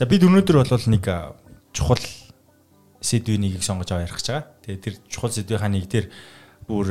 За 0.00 0.06
бид 0.08 0.24
өнөөдөр 0.24 0.64
бол 0.64 0.84
нэг 0.88 1.04
чухал 1.76 2.00
сэдвийн 3.04 3.44
нэгийг 3.44 3.60
сонгож 3.60 3.92
аваа 3.92 4.08
ярих 4.08 4.16
гэж 4.16 4.26
байгаа. 4.32 4.48
Тэгээ 4.64 4.80
тэр 4.80 4.94
чухал 5.12 5.28
сэдвийнхаа 5.28 5.68
нэг 5.68 5.84
дээр 5.92 6.06
бүр 6.64 6.86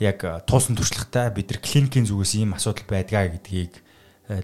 яг 0.00 0.18
туусан 0.46 0.74
туршлагатай 0.74 1.30
бид 1.30 1.50
нар 1.50 1.60
клиникийн 1.62 2.06
зүгээс 2.08 2.32
ийм 2.40 2.54
асуудал 2.56 2.86
байдгаа 2.88 3.30
гэдгийг 3.30 3.78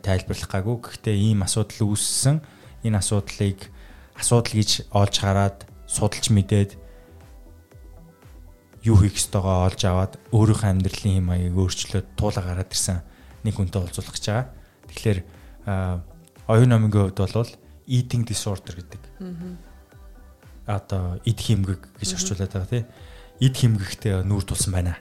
тайлбарлах 0.05 0.51
гаагүй. 0.51 0.77
Гэхдээ 0.79 1.17
ийм 1.17 1.43
асуудал 1.43 1.91
үүссэн. 1.91 2.45
Энэ 2.85 3.01
асуудлыг 3.01 3.73
асуудал 4.15 4.55
гэж 4.55 4.93
олж 4.93 5.15
хараад 5.17 5.59
судалж 5.89 6.29
мэдээд 6.31 6.71
юу 8.85 8.97
хийх 9.01 9.17
ёстойгоо 9.17 9.69
олж 9.69 9.81
аваад 9.85 10.13
өөрийнхөө 10.33 10.71
амьдралын 10.71 11.15
хэм 11.21 11.27
маягийг 11.27 11.57
өөрчлөөд 11.57 12.07
туулаа 12.17 12.45
гараад 12.45 12.73
ирсэн 12.73 13.05
нэг 13.45 13.55
хүнтэй 13.57 13.80
уулзуулах 13.80 14.15
гэж 14.17 14.25
байгаа. 14.29 14.49
Тэгэхээр 14.89 15.19
оюун 16.49 16.71
номынгийн 16.71 17.13
хувьд 17.13 17.21
бол 17.21 17.53
eating 17.89 18.25
disorder 18.25 18.80
гэдэг. 18.80 19.03
Одоо 20.65 21.21
эд 21.25 21.41
химгэг 21.41 21.83
гэж 22.01 22.11
орчуулад 22.17 22.53
байгаа 22.53 22.71
тий. 22.71 22.85
Эд 23.41 23.55
химгэгтэй 23.57 24.25
нүүр 24.25 24.45
тулсан 24.45 24.73
байна. 24.73 24.97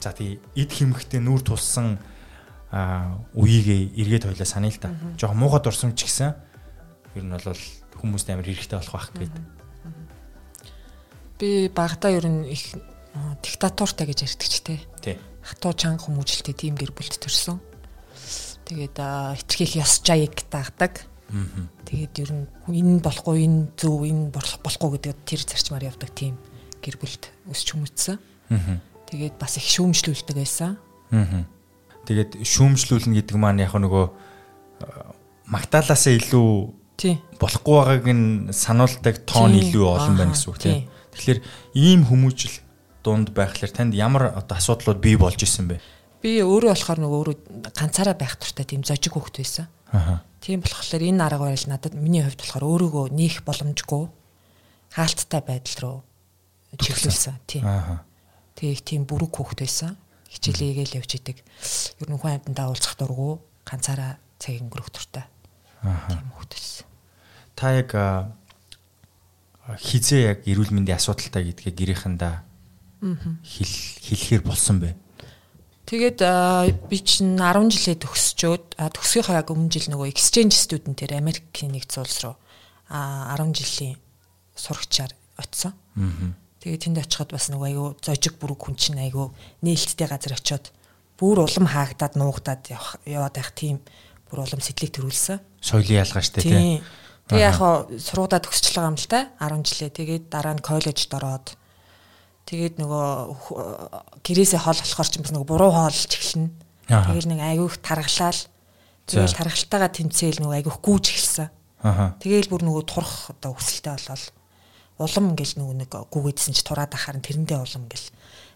За 0.00 0.12
тий 0.12 0.40
эд 0.56 0.70
химгэгтэй 0.72 1.20
нүүр 1.22 1.42
тулсан 1.42 1.98
үеигээ 3.36 3.94
эргээд 3.98 4.26
хойлоо 4.32 4.48
санаа 4.48 4.70
л 4.72 4.80
та. 4.80 4.94
Жохо 5.20 5.34
муухад 5.36 5.68
орсон 5.68 5.94
ч 5.94 6.08
гэсэн 6.08 6.34
ер 7.16 7.24
нь 7.24 7.32
бол 7.32 7.62
хүмүүст 8.00 8.28
амар 8.32 8.46
хэрэгтэй 8.48 8.78
болох 8.80 8.94
байх 8.96 9.10
гэдэг. 9.12 9.44
Би 11.38 11.68
багада 11.68 12.10
ер 12.10 12.26
нь 12.26 12.48
их 12.48 12.74
диктатуртай 13.44 14.08
гэж 14.08 14.18
ярьдаг 14.26 14.48
ч 14.48 14.56
тий. 14.64 14.80
Хатуу 15.42 15.74
чанга 15.74 16.06
хүмүүжлэлтэй 16.06 16.54
тийм 16.54 16.74
гэр 16.78 16.94
бүлд 16.94 17.18
төрсөн 17.18 17.58
Тэгээд 18.72 18.96
хитрхийх 19.42 19.84
ёс 19.84 20.00
жаяг 20.00 20.38
дагдаг. 20.48 21.04
Тэгээд 21.84 22.14
ер 22.22 22.30
нь 22.32 22.46
энэ 22.72 23.02
болохгүй 23.02 23.44
энэ 23.44 23.74
зөв 23.76 24.06
энэ 24.06 24.30
болох 24.32 24.56
болохгүй 24.62 24.96
гэдэг 24.96 25.16
тэр 25.26 25.42
зарчмаар 25.42 25.92
явдаг 25.92 26.10
тийм 26.14 26.38
гэр 26.80 26.96
бүлд 26.96 27.28
өсч 27.50 27.74
хүмүүжсэн. 27.74 28.16
Тэгээд 29.12 29.36
бас 29.36 29.60
их 29.60 29.68
шүүмжлүүлдэг 29.68 30.36
байсан. 30.40 30.80
Тэгээд 32.08 32.40
шүүмжлүүлнэ 32.40 33.20
гэдэг 33.20 33.36
маань 33.36 33.60
яг 33.60 33.76
нөгөө 33.76 34.04
магтаалаасаа 35.52 36.16
илүү 36.16 36.48
болохгүй 37.36 37.76
байгааг 37.76 38.06
нь 38.08 38.26
сануулдаг 38.56 39.20
тоон 39.28 39.52
илүү 39.52 39.84
олон 39.84 40.16
байна 40.16 40.32
гэсэн 40.32 40.48
үг 40.48 40.58
тийм. 40.64 40.88
Тэгэхээр 41.12 41.40
ийм 41.76 42.00
хүмүүжил 42.08 42.56
дунд 43.04 43.36
байхлаар 43.36 43.72
танд 43.74 43.92
ямар 43.92 44.32
одоо 44.32 44.56
асуудлууд 44.56 45.02
бий 45.02 45.20
болж 45.20 45.42
исэн 45.44 45.68
бэ? 45.68 45.82
Би 46.22 46.40
өөрөө 46.40 46.72
болохоор 46.72 47.00
нөгөө 47.02 47.18
өөрөө 47.20 47.36
ганцаараа 47.74 48.16
байх 48.16 48.40
туртай 48.40 48.64
тийм 48.64 48.86
зожиг 48.86 49.12
хөвгт 49.12 49.42
байсан. 49.42 49.66
Аа. 49.92 50.22
Тийм 50.40 50.62
болохоор 50.62 51.02
энэ 51.02 51.20
арга 51.20 51.52
барил 51.52 51.68
надад 51.68 51.92
миний 51.98 52.22
хувьд 52.22 52.40
болохоор 52.40 52.64
өөрийгөө 52.64 53.06
нээх 53.12 53.42
боломжгүй 53.44 54.08
хаалттай 54.94 55.42
байдал 55.42 55.78
руу 55.82 55.98
чиглүүлсэн. 56.78 57.36
Тийм. 57.50 57.66
Аа. 57.66 58.06
Тэгээ 58.56 58.72
их 58.72 58.82
тийм 58.84 59.02
бүрэг 59.08 59.32
хөвгт 59.32 59.64
байсан. 59.64 59.96
Хичээлээгээл 60.32 60.96
явж 61.00 61.10
идэг. 61.16 61.38
Ер 62.00 62.08
нь 62.08 62.18
хүн 62.18 62.40
амьтандаа 62.40 62.72
уулзах 62.72 62.96
дурггүй 62.96 63.40
ганцаараа 63.68 64.16
цаг 64.40 64.60
өнгөрөх 64.60 64.90
туртай. 64.90 65.24
Аа. 65.84 66.08
Тийм 66.08 66.28
хөвгт 66.36 66.52
байсан. 66.56 66.86
Та 67.56 67.72
яг 67.76 67.90
хизээ 69.78 70.22
яг 70.34 70.38
эрүүл 70.48 70.74
мэндийн 70.74 70.98
асуудалтай 70.98 71.52
гэдгээ 71.52 71.72
гэрээхэндээ 71.72 72.34
хэл 73.02 73.74
хэлэхэр 74.02 74.42
болсон 74.42 74.78
бэ? 74.82 74.94
Тэгээд 75.86 76.22
би 76.88 76.98
чинь 77.02 77.36
10 77.36 77.68
жилээ 77.68 77.98
төгсчөөд 78.00 78.78
төгсгийнхаа 78.78 79.42
яг 79.42 79.50
өмнө 79.50 79.70
жил 79.70 79.90
нөгөө 79.92 80.08
exchange 80.08 80.54
student 80.56 80.96
тэр 80.96 81.18
Америкийн 81.18 81.74
нэгдсэн 81.74 82.02
улс 82.02 82.18
руу 82.22 82.34
10 82.88 83.52
жилийн 83.52 83.98
сурагчаар 84.56 85.12
очисон. 85.36 85.74
Тэгээд 86.62 86.82
тэнд 86.86 87.02
очиход 87.02 87.34
бас 87.34 87.50
нөгөө 87.50 87.68
айгүй 87.74 87.88
зожиг 88.06 88.38
бүрэг 88.38 88.60
хүн 88.62 88.78
чинь 88.78 89.02
айгүй 89.02 89.34
нээлттэй 89.66 90.06
газар 90.06 90.38
очиод 90.38 90.70
бүр 91.18 91.42
улам 91.42 91.66
хаагдаад 91.66 92.14
нуугдаад 92.14 92.70
яваад 93.02 93.34
байх 93.34 93.50
тийм 93.50 93.82
бүр 94.30 94.46
улам 94.46 94.62
сэтлийг 94.62 94.94
төрүүлсэн. 94.94 95.42
Соёлын 95.58 96.06
ялгаа 96.06 96.22
штэ 96.22 96.38
тий. 96.46 96.78
Тэгээ 97.26 97.50
яг 97.50 97.58
сургуудаа 97.98 98.38
төгсчлээ 98.46 98.86
юм 98.86 98.94
л 98.94 99.10
та 99.10 99.34
10 99.42 99.66
жилээ. 99.66 99.90
Тэгээд 99.90 100.24
дараа 100.30 100.54
нь 100.54 100.62
коллежд 100.62 101.10
ороод 101.10 101.58
Тэгээд 102.46 102.82
нөгөө 102.82 103.06
гэрээсээ 104.26 104.60
хоол 104.60 104.80
болохоор 104.82 105.08
ч 105.08 105.14
бас 105.22 105.30
нөгөө 105.30 105.48
буруу 105.48 105.70
хоолж 105.70 106.10
эхэлнэ. 106.10 106.50
Тэгэл 106.90 107.30
нэг 107.30 107.40
айгүйх 107.40 107.78
таргалал. 107.78 108.40
Тэгэл 109.06 109.38
таргалтайгаа 109.38 109.90
тэмцээл 109.94 110.42
нөгөө 110.42 110.56
айгүйх 110.58 110.78
гүүж 110.82 111.04
эхэлсэн. 111.06 111.48
Тэгэл 112.18 112.50
бүр 112.50 112.62
нөгөө 112.66 112.84
турах 112.86 113.30
одоо 113.30 113.54
өсөлттэй 113.54 113.94
болол 113.94 114.24
улам 115.02 115.34
ингээл 115.34 115.58
нөгөө 115.58 115.76
нэг 115.82 115.90
гүүгээдсэн 115.92 116.52
чи 116.54 116.62
тураад 116.62 116.92
ахаар 116.94 117.18
тэрэндээ 117.18 117.58
улам 117.58 117.84
ингээл 117.86 118.08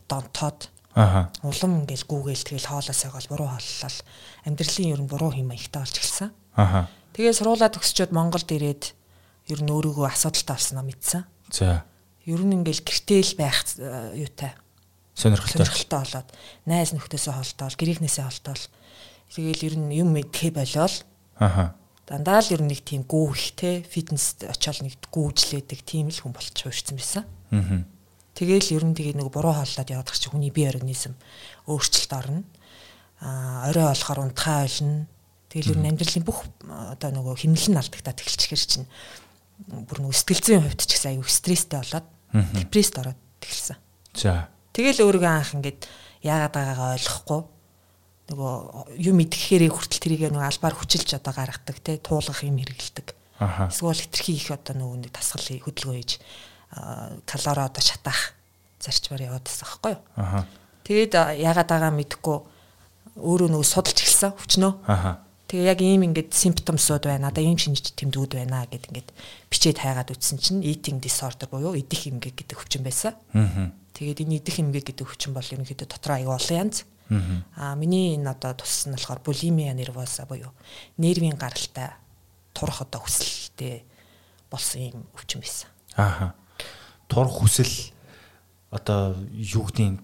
донтоод 0.08 0.60
Аха. 0.96 1.28
Улам 1.44 1.84
ингээл 1.84 2.08
гүүгээл 2.08 2.56
тэгэл 2.56 2.72
хоолоосоо 2.72 3.12
гол 3.12 3.28
буруу 3.28 3.48
хооллол 3.52 3.98
амьдралын 4.48 4.92
ер 4.96 5.00
нь 5.04 5.10
буруу 5.12 5.28
хэм 5.28 5.52
маягтай 5.52 5.84
болж 5.84 5.92
эхэлсэн. 5.92 6.32
Аха. 6.56 6.88
Тэгээ 7.12 7.36
сургуулаа 7.36 7.68
төгсчөөд 7.68 8.16
Монголд 8.16 8.48
ирээд 8.48 8.96
ер 9.52 9.60
нь 9.60 9.68
өөрийгөө 9.68 10.08
асуудалтай 10.08 10.56
болсон 10.56 10.80
юм 10.80 10.88
мэдсэн. 10.88 11.28
За 11.52 11.84
ер 12.26 12.42
нь 12.42 12.54
ингээл 12.58 12.82
гэртэл 12.82 13.32
байх 13.38 13.62
э, 13.78 14.18
юутай 14.18 14.52
сонирхолтой 15.14 15.62
сонирхолтой 15.62 16.00
болоод 16.02 16.28
найз 16.66 16.90
нөхдөсөө 16.90 17.34
холтоол 17.38 17.78
гэрийнхнээсээ 17.78 18.26
холтоол 18.26 18.64
тэгэл 19.30 19.66
ер 19.70 19.74
нь 19.78 19.94
юм 19.94 20.10
мэдхээ 20.10 20.50
болоод 20.50 21.06
аха 21.38 21.78
дандаа 22.06 22.40
л 22.40 22.54
ер 22.54 22.62
нь 22.62 22.70
нэг 22.70 22.86
тийм 22.86 23.02
гүүх 23.04 23.58
те 23.58 23.82
фитнес 23.82 24.38
очиод 24.46 24.86
нэг 24.86 24.96
гүүжлээдэг 25.10 25.80
тийм 25.82 26.08
л 26.08 26.18
хүн 26.22 26.32
болчих 26.32 26.66
уурсан 26.70 26.96
байсан. 26.96 27.24
Аа 27.50 27.84
тэгэл 28.36 28.76
ер 28.76 28.84
нь 28.84 28.92
тэгээ 28.92 29.16
нэг 29.16 29.32
буруу 29.32 29.56
хооллоод 29.56 29.88
яваад 29.88 30.12
чи 30.12 30.28
хүний 30.28 30.52
бие 30.52 30.68
организм 30.68 31.16
өөрчлөлт 31.64 32.12
орно. 32.12 32.44
А 33.24 33.72
орой 33.72 33.88
болохоор 33.88 34.28
унтхаа 34.28 34.68
ойлно. 34.68 35.08
Тэгэл 35.48 35.72
ер 35.72 35.78
нь 35.80 35.88
амьдралын 35.88 36.20
бүх 36.28 36.44
одоо 36.68 37.10
нөгөө 37.16 37.48
хэмнэлэн 37.48 37.80
алдагтаад 37.80 38.20
эхэлчихэр 38.20 38.60
чинь 38.60 38.86
бүр 39.88 40.04
нөгөө 40.04 40.12
сэтгэл 40.20 40.44
зүйн 40.44 40.62
хувьд 40.68 40.84
ч 40.84 40.92
гэсэн 40.92 41.16
аюу 41.16 41.24
стресстэй 41.24 41.80
болоод 41.80 42.06
депресд 42.60 43.00
ороод 43.00 43.20
тэгэлсэн. 43.40 43.76
За. 44.12 44.52
Тэгэл 44.76 45.00
өөрийгөө 45.00 45.32
анх 45.32 45.56
ингээд 45.56 45.80
яагаад 46.20 46.52
байгаагаа 46.52 46.92
ойлгохгүй 47.00 47.40
нөгөө 48.26 48.98
юм 49.06 49.22
идэхээр 49.22 49.70
хүртэл 49.70 50.02
тэрийг 50.02 50.22
нөгөө 50.34 50.50
албаар 50.50 50.74
хүчилж 50.74 51.14
одоо 51.14 51.30
гаргадаг 51.30 51.78
те 51.78 51.94
туулгах 52.02 52.42
юм 52.42 52.58
хэрэгэлдэг. 52.58 53.14
Эсвэл 53.38 54.02
хитрхи 54.02 54.34
их 54.34 54.50
одоо 54.50 54.74
нөгөө 54.74 54.98
нэг 55.06 55.12
тасгал 55.14 55.46
хөдөлгөөн 55.46 56.00
хийж 56.02 56.18
калори 57.22 57.62
одоо 57.62 57.82
шатаах 57.86 58.34
зарчмаар 58.82 59.30
яваад 59.30 59.46
байсан 59.46 59.62
байхгүй 59.62 59.94
юу. 59.94 60.02
Тэгээд 60.82 61.12
яагаад 61.38 61.70
байгаа 61.70 61.92
мэдэхгүй 61.94 62.38
өөрөө 63.14 63.48
нөгөө 63.54 63.68
судалж 63.70 63.98
эхэлсэн 64.02 64.34
хүчнөө. 64.34 64.72
Тэгээ 65.46 65.70
яг 65.70 65.80
ийм 65.86 66.02
ингээд 66.10 66.34
симптомсууд 66.34 67.06
байна. 67.06 67.30
Одоо 67.30 67.46
ийм 67.46 67.54
шинж 67.54 67.94
тэмдгүүд 67.94 68.34
байна 68.34 68.66
гэд 68.66 68.90
ингээд 68.90 69.08
бичээд 69.46 69.78
хайгаад 69.78 70.10
үтсэн 70.10 70.42
чинь 70.42 70.66
eating 70.66 70.98
disorder 70.98 71.46
буюу 71.46 71.78
идэх 71.78 72.10
эмгэг 72.10 72.34
гэдэг 72.34 72.58
хүчин 72.58 72.82
байсан. 72.82 73.14
Тэгээд 73.94 74.26
энэ 74.26 74.42
идэх 74.42 74.58
эмгэг 74.58 74.90
гэдэг 74.90 75.06
хүчин 75.06 75.30
бол 75.30 75.46
ерөнхийдөө 75.46 75.86
дотор 75.86 76.18
аюу 76.18 76.34
олон 76.34 76.66
янз. 76.66 76.82
Аа 76.82 76.95
миний 77.08 78.16
энэ 78.16 78.30
одоо 78.30 78.54
тусс 78.54 78.86
нь 78.86 78.94
болохоор 78.94 79.20
bulimia 79.22 79.74
nervosa 79.74 80.26
буюу 80.26 80.52
нервийн 80.98 81.38
гаралтай 81.38 81.94
турах 82.52 82.82
одоо 82.82 83.04
хүсэлтэй 83.04 83.84
болсон 84.50 84.80
юм 84.80 85.06
өвчин 85.14 85.40
байсан. 85.40 85.68
Ааха. 85.96 86.34
Турах 87.08 87.32
хүсэл 87.38 87.92
одоо 88.70 89.14
юу 89.32 89.66
гэдгийг 89.68 90.00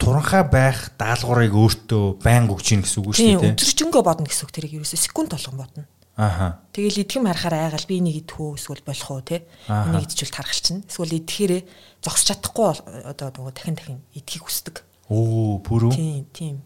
туранхай 0.00 0.44
байх 0.48 0.90
даалгаврыг 0.96 1.52
өөртөө 1.52 2.24
байн 2.24 2.48
өгч 2.48 2.72
ийн 2.72 2.82
гэсэн 2.82 3.04
үг 3.04 3.14
шүү 3.14 3.24
дээ. 3.24 3.40
Тийм, 3.40 3.54
өдөржингөө 3.54 4.02
бодно 4.02 4.24
гэсэн 4.24 4.44
үг 4.48 4.52
тэрийг 4.56 4.74
ерөөсө 4.80 4.96
секунд 4.96 5.30
болгон 5.36 5.56
бодно. 5.60 5.84
Аха. 6.16 6.60
Тэгэл 6.72 7.04
идэхэм 7.04 7.28
харахаар 7.28 7.72
айгаал 7.72 7.88
би 7.88 8.00
энийг 8.00 8.16
идэх 8.24 8.40
үү 8.40 8.56
эсвэл 8.56 8.84
болох 8.84 9.08
уу 9.12 9.20
те. 9.24 9.44
Энийг 9.68 10.08
идчихвэл 10.08 10.36
тархалчихна. 10.36 10.84
Эсвэл 10.88 11.16
идэхээрээ 11.20 11.62
зогсож 12.00 12.26
чадахгүй 12.28 12.64
одоо 13.08 13.28
нөгөө 13.28 13.52
дахин 13.56 13.76
дахин 13.76 14.00
идэхийг 14.16 14.44
хүсдэг. 14.44 14.76
Оо, 15.10 15.58
бүрүү. 15.66 15.90
Тийм, 15.90 16.22
тийм. 16.30 16.56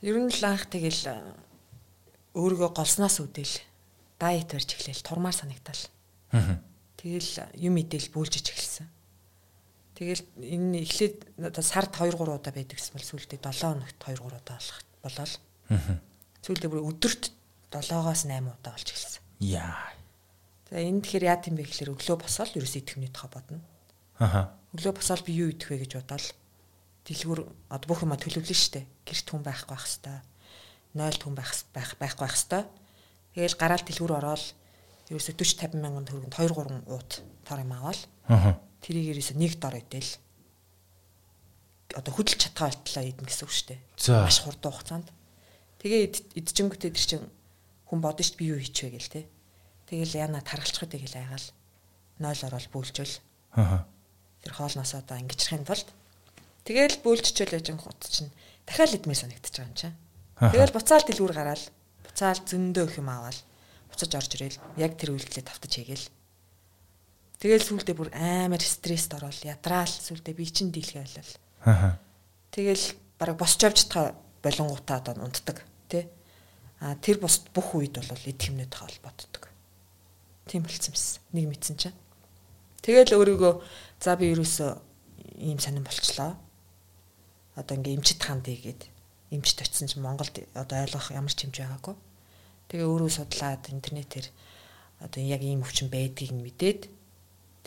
Ер 0.00 0.16
нь 0.16 0.32
л 0.32 0.44
анх 0.48 0.64
тэгэл 0.72 1.12
өөрийгөө 2.32 2.72
голсноос 2.72 3.20
үүдэл 3.20 3.52
дайет 4.16 4.48
барьж 4.48 4.80
эхлээл 4.80 5.04
турмаар 5.04 5.36
санагтал. 5.36 5.76
Тэгэл 6.96 7.52
юм 7.60 7.76
мэдээл 7.76 8.16
бүүлжиж 8.16 8.48
эхэлсэн. 8.48 8.88
Тэгэл 9.92 10.24
энэ 10.40 10.88
эхлээд 10.88 11.36
сард 11.60 11.92
2 11.92 12.16
3 12.16 12.32
удаа 12.32 12.48
байдаг 12.48 12.80
гэсэн 12.80 12.96
бол 12.96 13.04
сүүлдээ 13.04 13.44
7 13.44 13.76
хоногт 13.76 14.00
2 14.00 14.16
3 14.16 14.24
удаа 14.24 14.56
болох 14.56 14.80
болол. 15.04 15.34
Аа. 15.68 16.00
Сүүлдээ 16.40 16.70
бүр 16.72 16.86
өдөрт 16.96 17.28
7-оос 17.76 18.24
8 18.24 18.56
удаа 18.56 18.72
болж 18.72 18.88
эхэлсэн. 18.88 19.20
Яа. 19.44 19.97
Тэгээ 20.68 20.88
энэ 20.88 21.02
тэгэхээр 21.04 21.28
яа 21.28 21.38
гэм 21.40 21.56
бэ 21.56 21.64
гэхээр 21.64 21.92
өглөө 21.96 22.16
босоод 22.20 22.52
ерөөс 22.56 22.74
идэхний 22.76 23.10
тухай 23.10 23.30
бодно. 23.32 23.60
Аа. 24.20 24.52
Өглөө 24.76 24.94
босоод 25.00 25.22
би 25.24 25.32
юу 25.36 25.48
идэх 25.52 25.68
вэ 25.72 25.82
гэж 25.84 25.92
бодоод 26.00 26.26
дэлгүүр 27.08 27.40
одоо 27.72 27.86
бүх 27.88 28.04
юма 28.04 28.20
төлөвлөн 28.20 28.52
штэ. 28.52 28.84
Гэрт 29.08 29.26
хүн 29.32 29.42
байхгүй 29.42 29.72
байх 29.72 29.86
хэвээр. 29.88 30.22
0 30.92 31.24
хүн 31.24 31.34
байх 31.36 31.52
байх 31.72 31.90
байхгүй 31.96 32.24
байх 32.28 32.36
хэвээр. 32.36 32.66
Тэгэл 33.32 33.56
гараал 33.56 33.84
дэлгүүр 33.84 34.12
ороод 34.12 34.44
ерөөсө 35.08 35.32
40 35.32 35.72
50 35.72 35.80
мянган 35.80 36.04
төгрөнд 36.04 36.36
2 36.36 36.52
3 36.52 36.84
уут 36.92 37.24
тор 37.48 37.60
юм 37.64 37.72
аваад. 37.72 38.00
Аа 38.28 38.60
тэрийг 38.82 39.16
ерөөсө 39.16 39.34
нэг 39.38 39.58
дор 39.58 39.76
идэл 39.78 40.12
одоо 41.96 42.12
хөдөлж 42.14 42.38
чадхаа 42.38 42.70
болтлоо 42.70 43.04
идэн 43.04 43.26
гэсэн 43.26 43.46
үг 43.48 43.54
дээ. 43.68 43.80
Маш 44.22 44.38
хурдан 44.44 44.72
хугацаанд. 44.72 45.08
Тэгээ 45.82 46.36
идчихэнгүүтээ 46.38 46.92
тэр 46.92 47.06
чинь 47.08 47.26
хүн 47.88 48.00
бодно 48.04 48.22
дээ 48.22 48.38
би 48.38 48.44
юу 48.52 48.60
хийчихвэ 48.60 48.92
гээл 48.94 49.12
те. 49.12 49.22
Тэгэл 49.88 50.20
яна 50.20 50.44
таргалчихад 50.44 50.92
тэгэл 50.92 51.16
айгаал 51.16 51.46
0 52.20 52.46
орол 52.46 52.68
бүүлжүүл. 52.72 53.14
Аа. 53.56 53.88
Тэр 54.44 54.52
хоолноос 54.52 54.92
одоо 54.94 55.16
ингэжрхийн 55.16 55.64
тулд 55.64 55.88
тэгэл 56.68 57.00
бүүлжчихэл 57.00 57.56
яж 57.56 57.72
гот 57.72 58.04
чинь 58.04 58.30
дахиад 58.68 58.94
идмээ 59.00 59.16
санагдчих 59.16 59.64
юм 59.64 59.72
чинь. 59.72 59.96
Тэгэл 60.36 60.76
буцаал 60.76 61.04
дэлгүүр 61.08 61.32
гараал 61.32 61.64
буцаал 62.04 62.40
зөндөө 62.44 62.84
их 62.84 63.00
юм 63.00 63.08
аваад 63.08 63.38
буцаж 63.88 64.12
орж 64.12 64.30
ирээл 64.36 64.60
яг 64.76 64.92
тэр 65.00 65.16
үйлдэлээ 65.16 65.48
тавтаж 65.48 65.72
хийгээл 65.72 66.06
Тэгэл 67.38 67.62
сүулдэ 67.62 67.94
бүр 67.94 68.10
амар 68.18 68.58
стресст 68.58 69.14
ороод 69.14 69.46
ядраал 69.46 69.86
сүулдэ 69.86 70.34
би 70.34 70.44
чин 70.50 70.74
дийлхэ 70.74 71.06
болол. 71.06 71.32
Аа. 71.70 71.94
Тэгэл 72.50 72.98
бараг 73.14 73.38
босч 73.38 73.62
явж 73.62 73.86
чадхаа 73.86 74.18
болонгуудаа 74.42 74.98
одоо 74.98 75.22
унтдаг 75.22 75.62
тий. 75.86 76.10
А 76.82 76.98
тэр 76.98 77.22
бус 77.22 77.38
бүх 77.54 77.78
үед 77.78 77.94
бол 77.94 78.26
эд 78.26 78.42
хэмнэтэй 78.42 78.78
холбогддог. 78.78 79.47
Тийм 80.48 80.64
болцсон 80.64 80.96
юмс. 80.96 81.20
Нэг 81.36 81.46
мэдсэн 81.52 81.76
чинь. 81.76 81.96
Тэгэл 82.82 83.14
өөрийгөө 83.14 83.52
за 84.00 84.16
би 84.16 84.32
ерөөсөө 84.32 84.70
ийм 85.44 85.60
сонирн 85.60 85.84
болчлоо. 85.84 86.34
Одоо 87.54 87.76
ингээ 87.76 87.94
эмчит 88.00 88.24
ханд 88.24 88.48
ийгээд 88.48 88.88
эмчит 89.30 89.60
очисон 89.60 89.92
чинь 89.92 90.02
Монголд 90.02 90.32
одоо 90.56 90.76
ойлгох 90.82 91.12
ямар 91.12 91.30
ч 91.30 91.44
хэмжээ 91.44 91.68
байгаагүй. 91.68 91.94
Тэгээ 92.72 92.88
өөрөө 92.88 93.10
судлаад 93.12 93.68
интернетээр 93.68 94.26
одоо 95.04 95.20
яг 95.20 95.44
ийм 95.44 95.60
өвчин 95.62 95.92
байдгийг 95.92 96.32
мэдээд 96.32 96.88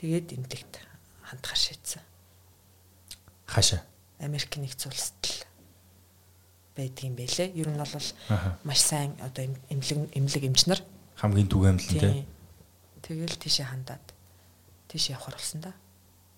Тэгээд 0.02 0.34
эмнэлэгт 0.34 0.82
хандхаар 1.22 1.62
шийдсэн. 1.62 2.02
Хаашаа? 3.46 3.86
Америк 4.18 4.50
нэгдсэн 4.58 4.90
улсад 4.90 5.22
л 5.30 5.46
байдаг 6.74 7.06
юм 7.06 7.14
байлээ. 7.14 7.54
Ер 7.54 7.70
нь 7.70 7.78
бол 7.78 7.86
маш 8.66 8.82
сайн 8.82 9.14
одоо 9.22 9.46
эмнэлэг 9.70 10.10
эмнэлэг 10.18 10.44
эмчнэр 10.50 10.82
хамгийн 11.22 11.54
түгээмлэнтэй. 11.54 12.26
Тэгэл 13.02 13.38
тийшээ 13.38 13.68
хандаад 13.70 14.06
тийшээ 14.90 15.18
явахар 15.18 15.36
болсон 15.36 15.62
да. 15.62 15.74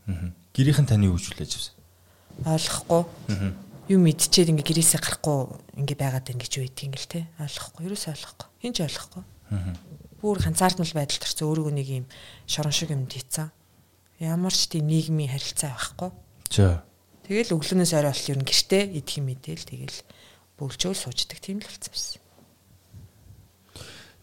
Аа. 0.07 0.31
Гэрийнхэн 0.56 0.88
таны 0.88 1.12
юу 1.12 1.19
хүлээж 1.19 1.51
авсан? 1.60 1.75
Ойлгохгүй. 2.44 3.04
Аа. 3.04 3.51
Юу 3.92 4.00
мэдчихээд 4.00 4.51
ингээ 4.56 4.68
гэрээсээ 4.68 5.01
гарахгүй 5.04 5.39
ингээ 5.83 5.98
байгаад 6.00 6.25
байна 6.27 6.42
гэж 6.42 6.54
үйдэг 6.60 6.88
ингээл 6.88 7.12
те. 7.12 7.21
Ойлгохгүй. 7.39 7.83
Ерөөсөө 7.92 8.12
ойлгохгүй. 8.15 8.48
Хин 8.63 8.74
ч 8.74 8.80
ойлгохгүй. 8.83 9.24
Аа 9.51 9.75
бүр 10.24 10.39
ганцаардмал 10.39 10.95
байдалд 10.95 11.27
орсон 11.27 11.51
өөрийгөө 11.51 11.75
нэг 11.75 11.88
юм 11.92 12.06
шорон 12.48 12.71
шиг 12.71 12.95
юм 12.95 13.04
дийцэн. 13.12 13.51
Ямар 14.24 14.56
ч 14.56 14.71
тийм 14.71 14.88
нийгмийн 14.88 15.27
харилцаа 15.27 15.75
байхгүй. 15.75 16.12
За. 16.48 16.88
Тэгэл 17.27 17.51
өглөөнөөс 17.60 17.92
орой 17.92 18.15
бол 18.15 18.31
ер 18.31 18.39
нь 18.39 18.48
гэртээ 18.48 18.83
идэх 19.04 19.19
юм 19.19 19.27
мэдээл 19.27 19.68
тэгэл 19.68 20.00
бөлжөөл 20.56 20.95
сууждаг 20.95 21.44
тийм 21.44 21.60
л 21.60 21.68
болсон 21.68 21.92
байсан. 21.92 22.24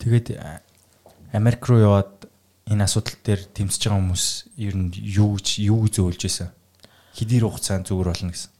Тэгээд 0.00 0.26
Америк 1.36 1.68
руу 1.68 1.84
яваад 1.84 2.19
энэ 2.70 2.86
асуудал 2.86 3.18
дээр 3.26 3.42
тэмцэж 3.50 3.82
байгаа 3.90 3.98
хүмүүс 3.98 4.24
ер 4.62 4.74
нь 4.78 4.94
юу 4.94 5.34
гэж 5.34 5.48
юу 5.66 5.90
зөөлж 5.90 6.22
исэн? 6.30 6.54
Хэдийн 7.18 7.42
хугацаанд 7.42 7.90
зүгээр 7.90 8.08
болно 8.14 8.30
гэсэн. 8.30 8.50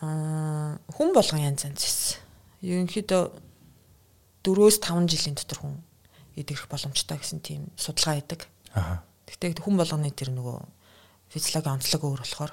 Аа 0.00 0.80
хүн 0.88 1.12
болгон 1.12 1.44
янз 1.44 1.68
янз 1.68 1.84
байсан. 1.84 2.18
Ерөнхийдөө 2.64 3.22
4-5 4.42 5.12
жилийн 5.12 5.36
дотор 5.36 5.58
хүн 5.60 5.76
идэх 6.40 6.64
боломжтой 6.72 7.18
гэсэн 7.20 7.44
тийм 7.44 7.68
судалгаа 7.76 8.16
хийдэг. 8.16 8.40
Аа. 8.72 9.04
Гэхдээ 9.28 9.60
хүн 9.60 9.76
болгоны 9.76 10.08
тэр 10.16 10.32
нөгөө 10.32 10.58
физиологи 11.28 11.68
онцлог 11.68 12.02
өөр 12.08 12.22
болохоор 12.24 12.52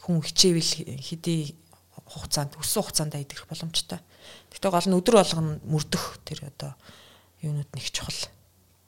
хүн 0.00 0.22
хичээвэл 0.24 0.72
хэдий 1.04 1.58
хугацаанд 2.08 2.56
өссөн 2.56 2.82
хугацаанд 2.86 3.14
идэх 3.18 3.44
боломжтой. 3.50 4.00
Гэхдээ 4.48 4.70
гол 4.70 4.88
нь 4.88 4.96
өдөр 4.96 5.14
болгоно 5.20 5.60
мөрдөх 5.68 6.22
тэр 6.24 6.48
одоо 6.48 6.72
юунууд 7.42 7.70
нэг 7.74 7.86
чухал. 7.90 8.30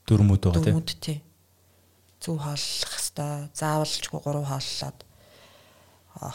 Дөрмүүд 0.07 0.43
байгаа 0.47 0.63
тийм. 0.63 0.81
Дөрмүүд 0.81 0.91
тий. 1.03 1.19
Зөв 2.27 2.43
хааллах 2.43 2.91
хэвээр 2.91 3.55
заавалчгүй 3.55 4.19
гурав 4.19 4.51
хааллаад 4.51 4.99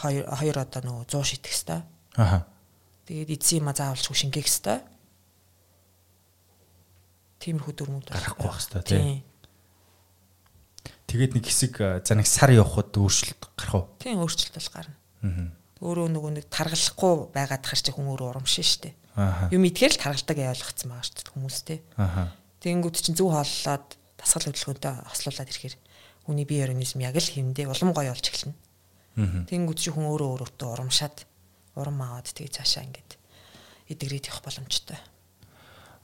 хоёр 0.00 0.24
хоёр 0.32 0.56
одоо 0.56 0.80
нөгөө 0.80 1.04
100 1.04 1.28
шидэх 1.28 1.52
хэвээр. 1.52 1.84
Аха. 2.16 2.48
Тэгээд 3.04 3.36
эзэн 3.36 3.60
юм 3.60 3.68
заавалчгүй 3.76 4.16
шингээх 4.16 4.48
хэвээр 4.48 4.80
Тиймэрхүү 7.42 7.74
дөрмүүд 7.74 8.06
гарахгүй 8.14 8.46
байх 8.46 8.62
хэвээр 8.62 8.86
тийм. 8.86 9.26
Тэгээд 11.10 11.32
нэг 11.34 11.44
хэсэг 11.50 11.74
за 12.06 12.14
нэг 12.14 12.28
сар 12.30 12.54
явхад 12.54 12.94
өөрчлөлт 12.94 13.42
гарах 13.58 13.74
уу? 13.74 13.84
Тийм 13.98 14.22
өөрчлөлт 14.22 14.54
бол 14.54 14.70
гарна. 14.70 14.96
Аа. 15.26 15.50
Өөрөө 15.82 16.06
нөгөө 16.14 16.32
нэг 16.38 16.46
таргалахгүй 16.46 17.34
байгаад 17.34 17.66
хар 17.66 17.80
чи 17.82 17.90
хүн 17.90 18.06
өөрөө 18.14 18.28
урамшин 18.30 18.62
штэ. 18.62 18.94
Аа. 19.18 19.50
Юм 19.50 19.66
итгэл 19.66 19.98
таргалдаг 19.98 20.38
ойлгоцсон 20.38 20.94
байгаа 20.94 21.02
штэ 21.10 21.34
хүмүүс 21.34 21.58
те. 21.66 21.82
Аа. 21.98 22.30
Тэнгүүд 22.62 22.96
чинь 23.02 23.18
зөв 23.18 23.34
хооллоод 23.34 23.98
дасгал 24.22 24.46
хөдөлгөөнтэй 24.46 24.94
хослуулад 25.10 25.50
ирэхээр 25.50 25.76
хүний 26.22 26.46
бие 26.46 26.62
организм 26.62 27.02
яг 27.02 27.18
л 27.18 27.26
хэмдээ 27.26 27.66
улам 27.66 27.90
гоё 27.90 28.14
болж 28.14 28.26
эхэлнэ. 28.30 28.54
Тэнгүүд 29.50 29.78
чи 29.82 29.90
хүн 29.90 30.06
өөрөө 30.06 30.30
өөртөө 30.46 30.68
урамшаад 30.70 31.26
урам 31.74 31.98
аваад 31.98 32.30
тэгээ 32.30 32.54
цаашаа 32.62 32.86
ингээд 32.86 33.18
эдгрээд 33.90 34.30
явах 34.30 34.46
боломжтой. 34.46 34.98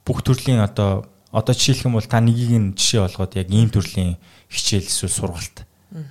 Бүх 0.03 0.19
төрлийн 0.27 0.59
одоо 0.59 1.07
одоо 1.31 1.53
жишээлх 1.55 1.87
юм 1.87 1.95
бол 1.95 2.05
та 2.05 2.19
нэгийг 2.19 2.53
нь 2.59 2.73
жишээ 2.75 3.01
болгоод 3.07 3.33
яг 3.39 3.47
ийм 3.49 3.69
төрлийн 3.71 4.17
хичээл 4.49 4.89
эсвэл 4.89 5.13
сургалт 5.13 5.57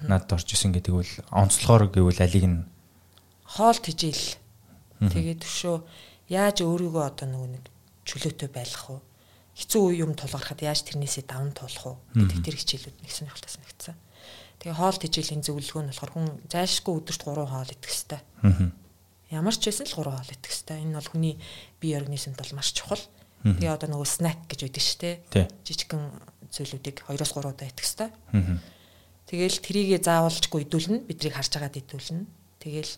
надад 0.07 0.39
орж 0.39 0.49
исэн 0.55 0.73
гэдэг 0.73 0.95
бол 0.95 1.13
онцлохоор 1.31 1.91
гэвэл 1.91 2.23
алиг 2.23 2.45
нь 2.47 2.67
хоол 3.47 3.79
тижэл 3.79 4.39
тэгээд 5.03 5.43
төшөө 5.43 5.77
яаж 6.31 6.63
өөрийгөө 6.63 7.05
одоо 7.07 7.27
нөгөө 7.27 7.51
нэг 7.59 7.65
чөлөөтэй 8.07 8.51
байлгах 8.51 8.87
вэ 8.91 8.99
хэцүү 9.59 9.85
юм 9.99 10.15
тулгархад 10.15 10.63
яаж 10.63 10.87
тэрнээсээ 10.87 11.27
даван 11.27 11.51
туулах 11.51 11.99
вэ 12.15 12.31
гэдэг 12.31 12.39
тэр 12.47 12.57
хичээлүүд 12.63 12.97
нэг 13.03 13.11
сонирхолтой 13.11 13.51
санагдсан. 13.51 13.97
Тэгээ 14.63 14.79
хоол 14.79 14.99
тижээлийн 15.03 15.43
зөвлөгөө 15.43 15.83
нь 15.83 15.91
болохоор 15.91 16.13
хүн 16.15 16.27
зайлшгүй 16.47 16.95
өдөрт 16.99 17.23
3 17.27 17.47
хоол 17.47 17.71
идэх 17.75 17.91
хэрэгтэй. 17.91 18.21
Ямар 19.35 19.55
ч 19.55 19.63
байсан 19.67 19.87
л 19.87 19.95
3 19.99 20.15
хоол 20.15 20.31
идэх 20.35 20.51
хэрэгтэй. 20.51 20.79
Энэ 20.83 20.97
бол 20.99 21.11
хүний 21.11 21.35
бие 21.83 21.95
организмд 21.99 22.39
бол 22.39 22.55
маш 22.59 22.71
чухал. 22.75 23.03
Тэгээ 23.43 23.75
одоо 23.75 23.89
нөгөө 23.91 24.09
снак 24.09 24.39
гэж 24.51 24.61
байдаг 24.67 24.83
шүү 24.83 24.99
дээ. 24.99 25.15
Жижигхэн 25.63 26.03
зүйлүүдийг 26.55 26.97
2-3 27.07 27.39
удаа 27.39 27.67
идэх 27.71 27.87
хэрэгтэй. 27.87 28.11
Тэгэл 29.29 29.59
трийгээ 29.63 30.01
заавалжгүй 30.03 30.65
идүүлнэ. 30.67 31.07
Бидрийг 31.07 31.35
харж 31.39 31.53
байгаад 31.55 31.79
идүүлнэ. 31.79 32.27
Тэгэл 32.59 32.93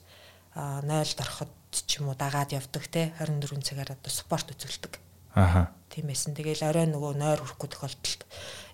0-д 0.54 1.20
ороход 1.20 1.50
ч 1.72 2.00
юм 2.00 2.08
уу 2.08 2.16
дагаад 2.16 2.54
явдаг 2.56 2.84
те 2.88 3.12
24 3.18 3.60
цагаар 3.60 3.90
одоо 3.98 4.12
спорт 4.12 4.48
үзүүлдэг. 4.54 5.09
Аха. 5.34 5.70
Тийм 5.90 6.10
байсан. 6.10 6.34
Тэгэл 6.34 6.66
орой 6.66 6.86
нөгөө 6.90 7.12
нойр 7.18 7.40
хүрэхгүй 7.42 7.68
тохиолдолд 7.70 8.22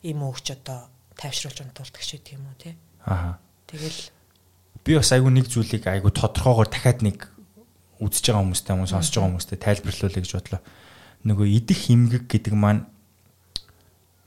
ийм 0.05 0.21
өгч 0.25 0.47
одоо 0.57 0.89
тайвшруулж 1.17 1.59
унтуулдаг 1.65 2.03
ч 2.05 2.17
гэдэг 2.17 2.37
юм 2.37 2.47
уу 2.49 2.57
те. 2.61 2.77
Аха. 3.05 3.39
Тэгэл 3.67 4.13
би 4.85 4.93
бас 4.97 5.11
айгүй 5.13 5.33
нэг 5.33 5.49
зүйлийг 5.49 5.85
айгүй 5.89 6.13
тодорхойгоор 6.13 6.69
дахиад 6.69 7.01
нэг 7.03 7.29
үзэж 7.99 8.31
байгаа 8.31 8.45
хүмүүстэй 8.45 8.73
хүмүүс 8.77 8.93
сонсож 8.93 9.15
байгаа 9.17 9.31
хүмүүстэй 9.33 9.59
тайлбарлуулъя 9.59 10.23
гэж 10.23 10.33
бодлоо 10.37 10.61
нөгөө 11.27 11.47
идэх 11.59 11.81
эмгэг 11.91 12.25
гэдэг 12.31 12.55
маань 12.55 12.87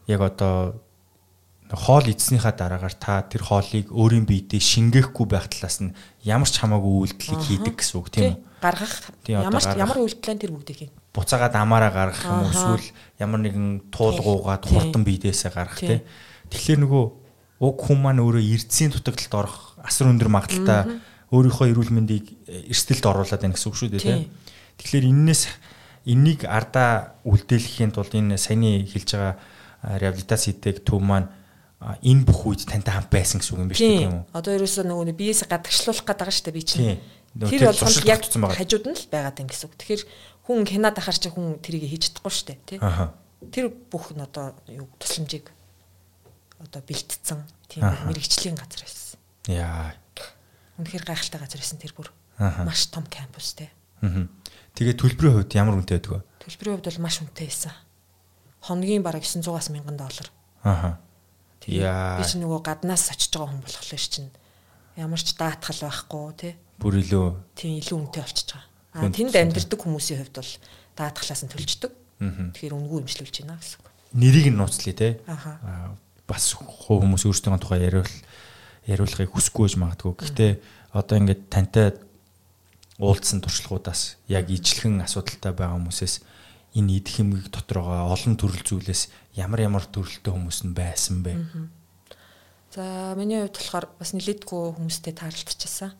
яг 0.10 0.22
одоо 0.26 0.82
хоол 1.72 2.06
идснийхаа 2.10 2.52
дараагаар 2.52 2.96
та 2.98 3.22
тэр 3.30 3.46
хоолыг 3.46 3.94
өөрийн 3.94 4.26
биедээ 4.26 4.60
шингээхгүй 4.60 5.26
байх 5.30 5.48
талаас 5.54 5.80
нь 5.86 5.94
ямар 6.26 6.50
ч 6.50 6.58
хамаагүй 6.58 7.14
үйлдэлийг 7.14 7.42
хийдэг 7.46 7.76
гэсэн 7.78 7.96
үг 8.02 8.10
тийм 8.10 8.34
үү? 8.34 8.38
Гаргах 8.60 8.96
ямар 9.30 9.64
ямар 9.78 10.00
үйлдэл 10.02 10.42
тэр 10.42 10.52
бүгдийг 10.52 10.78
хийн. 10.82 10.94
Буцаагаад 11.14 11.56
амаараа 11.58 11.92
гаргах 11.92 12.24
юм 12.26 12.46
уу 12.46 12.54
эсвэл 12.54 12.88
ямар 13.18 13.42
нэгэн 13.42 13.90
туулгуугаад 13.90 14.64
хурдан 14.70 15.04
биедээсээ 15.04 15.52
гаргах 15.52 15.82
тийм. 15.82 16.06
Тэгэхээр 16.54 16.80
нөгөө 16.86 17.04
уг 17.60 17.78
хүн 17.82 18.00
маань 18.00 18.24
өөрөө 18.24 18.44
эрдэсийн 18.46 18.94
дутагдлалд 18.94 19.36
орох 19.36 19.58
асар 19.82 20.08
өндөр 20.14 20.30
магадaltaй 20.32 21.02
өөрийнхөө 21.34 21.68
эрүүл 21.74 21.92
мэндийг 21.92 22.26
эрсдэлд 22.48 23.06
оруулаад 23.06 23.42
байна 23.42 23.56
гэсэн 23.58 23.70
үг 23.70 23.78
шүү 23.78 23.90
дээ 23.94 24.06
тийм. 24.06 24.32
Тэгэхээр 24.80 25.06
энээс 25.12 25.42
энийг 26.08 26.48
ардаа 26.48 27.20
үлдээлэхийн 27.28 27.92
тулд 27.92 28.14
энэ 28.16 28.40
саяны 28.40 28.88
хэлж 28.88 29.10
байгаа 29.14 29.36
реабилитац 30.00 30.48
хийдэг 30.48 30.82
төв 30.88 31.04
маань 31.04 31.28
энэ 31.80 32.24
бүх 32.28 32.48
үед 32.48 32.66
тантай 32.66 32.96
хамт 32.96 33.12
байсан 33.12 33.40
гэсэн 33.40 33.54
үг 33.56 33.62
юм 33.62 33.70
биш 33.70 33.80
тийм 33.80 34.12
үү? 34.12 34.36
Одоо 34.36 34.52
ерөөсөө 34.56 34.84
нөгөө 34.88 35.16
биеэс 35.16 35.48
гадагшлуулах 35.48 36.04
гэдэг 36.04 36.18
байгаа 36.20 36.36
шүү 36.36 36.46
дээ 36.48 36.58
би 36.58 36.64
чинь. 36.64 37.00
Тэр 37.40 37.62
болгонд 37.70 38.08
яг 38.10 38.22
хажууд 38.26 38.86
нь 38.90 38.98
л 39.00 39.12
байгаад 39.12 39.40
юм 39.40 39.48
гэсэн 39.48 39.68
үг. 39.70 39.76
Тэгэхээр 39.80 40.02
хүн 40.50 40.66
хянаад 40.66 40.98
ахаар 40.98 41.18
чи 41.22 41.30
хүн 41.30 41.62
тэрийг 41.62 41.86
хийж 41.86 42.10
чадахгүй 42.10 42.34
шүү 42.34 42.48
дээ, 42.50 42.60
тий. 42.66 42.80
Тэр 43.54 43.70
бүх 43.70 44.10
нь 44.18 44.26
одоо 44.26 44.58
юу 44.66 44.90
тусламжийг 44.98 45.54
одоо 46.58 46.82
бэлтцсэн 46.82 47.46
тийм 47.70 47.86
мэрэгчлийн 47.86 48.58
газар 48.58 48.82
байсан. 48.82 49.22
Яа. 49.46 49.94
Үнэхээр 50.82 51.06
гайхалтай 51.06 51.38
газар 51.38 51.62
байсан 51.62 51.78
тэр 51.78 51.94
бүр. 51.94 52.10
Маш 52.66 52.90
том 52.90 53.06
кампус 53.06 53.54
тий. 53.54 53.70
Тэгээ 54.74 54.98
төлбөрийн 54.98 55.36
хувьд 55.38 55.54
ямар 55.54 55.78
үнэтэй 55.78 56.02
байдаг 56.02 56.14
вэ? 56.18 56.22
Төлбөрийн 56.42 56.76
хувьд 56.82 56.88
бол 56.90 57.04
маш 57.06 57.16
үнэтэй 57.22 57.46
байсан. 57.46 57.74
Хоногийн 58.66 59.04
бараг 59.06 59.24
900-аас 59.24 59.70
1000 59.70 59.86
доллар. 59.96 60.28
Аа. 60.66 60.98
Яа. 61.70 62.18
Би 62.18 62.24
ч 62.26 62.40
нөгөө 62.42 62.60
гаднаас 62.66 63.12
очиж 63.14 63.30
байгаа 63.36 63.54
хүн 63.54 63.62
болох 63.62 63.84
л 63.86 64.00
шин. 64.00 64.32
Ямар 64.98 65.22
ч 65.22 65.36
даатгал 65.38 65.80
байхгүй 65.86 66.28
тий. 66.40 66.54
Бүр 66.80 67.00
илүү. 67.04 67.28
Тийм 67.60 67.78
илүү 67.78 67.98
үнэтэй 68.00 68.24
болчихж 68.24 68.50
байгаа. 68.56 68.69
Аа 68.94 69.10
тэнд 69.14 69.36
амьдардаг 69.36 69.80
хүмүүсийн 69.80 70.20
хувьд 70.24 70.36
бол 70.40 70.54
даатгалаас 70.98 71.42
нь 71.46 71.52
төлждөг. 71.54 71.92
Тэгэхээр 72.20 72.76
үнгүй 72.76 73.00
имжлүүлж 73.06 73.36
байна 73.46 73.60
гэсэн 73.62 73.80
үг. 73.80 73.88
Нэрийг 74.18 74.48
нь 74.50 74.58
нууцлаа 74.58 74.96
тий. 74.98 75.14
Аа 75.30 75.94
бас 76.30 76.54
хуу 76.54 77.02
хүмүүс 77.02 77.26
өөрсдөө 77.26 77.58
тухай 77.58 77.86
яриул 77.86 78.14
яриулахыг 78.86 79.34
хүсэхгүй 79.34 79.66
байж 79.66 79.76
магадгүй. 79.78 80.14
Гэхдээ 80.18 80.52
одоо 80.94 81.16
ингээд 81.18 81.42
тантай 81.50 81.88
уулзсан 83.02 83.42
туршлагуудаас 83.42 84.18
яг 84.28 84.50
ижлэхэн 84.50 85.02
асуудалтай 85.06 85.54
байгаа 85.54 85.78
хүмүүсээс 85.80 86.16
энэ 86.78 87.02
идэх 87.02 87.22
хэмгийг 87.24 87.48
дотроогоо 87.50 88.14
олон 88.14 88.36
төрөл 88.38 88.62
зүйлээс 88.62 89.34
ямар 89.40 89.66
ямар 89.66 89.86
төрөлтэй 89.90 90.30
хүмүүс 90.30 90.60
нь 90.70 90.76
байсан 90.78 91.24
бэ? 91.26 91.34
За 92.76 93.16
миний 93.18 93.42
хувьд 93.42 93.58
болохоор 93.58 93.86
бас 93.98 94.14
нэлээдгүй 94.14 94.78
хүмүүстэй 94.78 95.14
таарлцчихсан. 95.18 95.94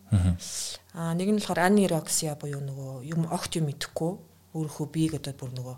Аа 0.94 1.14
нэг 1.18 1.30
нь 1.34 1.42
болохоор 1.42 1.66
анироксия 1.66 2.38
буюу 2.38 2.62
нөгөө 2.62 3.10
юм 3.10 3.26
огт 3.30 3.58
юм 3.58 3.74
идэхгүй 3.74 4.12
өөрийнхөө 4.54 4.88
биеийг 4.94 5.18
одоо 5.18 5.34
бүр 5.34 5.52
нөгөө 5.58 5.76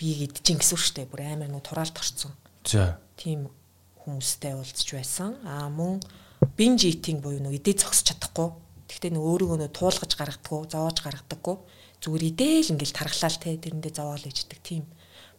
биеийг 0.00 0.32
идчихин 0.32 0.60
гэсэн 0.60 0.72
үг 0.72 0.82
шүү 0.82 0.96
дээ. 0.96 1.12
Бүр 1.12 1.20
амар 1.20 1.48
нөгөө 1.52 1.68
тураалт 1.68 2.00
орсон. 2.00 2.32
За. 2.64 2.96
Тийм 3.20 3.52
хүмүүстэй 4.00 4.56
уулзч 4.56 4.88
байсан. 4.96 5.36
Аа 5.44 5.68
мөн 5.68 6.00
binge 6.56 6.88
eating 6.88 7.20
буюу 7.20 7.44
нөгөө 7.44 7.60
идээ 7.60 7.84
зогсож 7.84 8.16
чадахгүй. 8.16 8.56
Тэгтээ 8.88 9.12
нөгөө 9.12 9.30
өөрийгөө 9.36 9.58
нөгөө 9.60 9.76
туулгаж 9.76 10.12
гаргадаггүй, 10.16 10.60
зовоож 10.72 10.98
гаргадаггүй 11.04 11.56
зүгээр 12.00 12.24
идээл 12.32 12.72
ингээл 12.76 12.96
тархлаал 12.96 13.38
те 13.40 13.56
тэрэндээ 13.56 13.92
зовоол 13.98 14.24
иждэг 14.24 14.60
тийм 14.62 14.84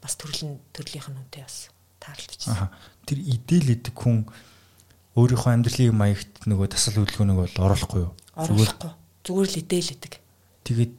бас 0.02 0.20
төрлийн 0.20 0.60
төрлийнх 0.74 1.08
нь 1.08 1.20
үнтэй 1.22 1.46
бас 1.46 1.72
таарлцчихсан. 2.02 2.70
Тэр 3.06 3.20
идээл 3.24 3.78
идэг 3.78 3.96
хүн 3.96 4.26
өөрийнхөө 5.18 5.52
амьдралын 5.58 5.98
маягт 5.98 6.46
нөгөө 6.46 6.68
тасал 6.72 7.02
хөдөлгөөнийг 7.02 7.40
бол 7.42 7.56
оруулахгүй 7.66 8.02
юу? 8.06 8.14
Оруулахгүй. 8.38 8.92
Зүгээр 9.26 9.50
л 9.50 9.60
идээл 9.66 9.94
идэг. 9.98 10.14
Тэгээд 10.64 10.96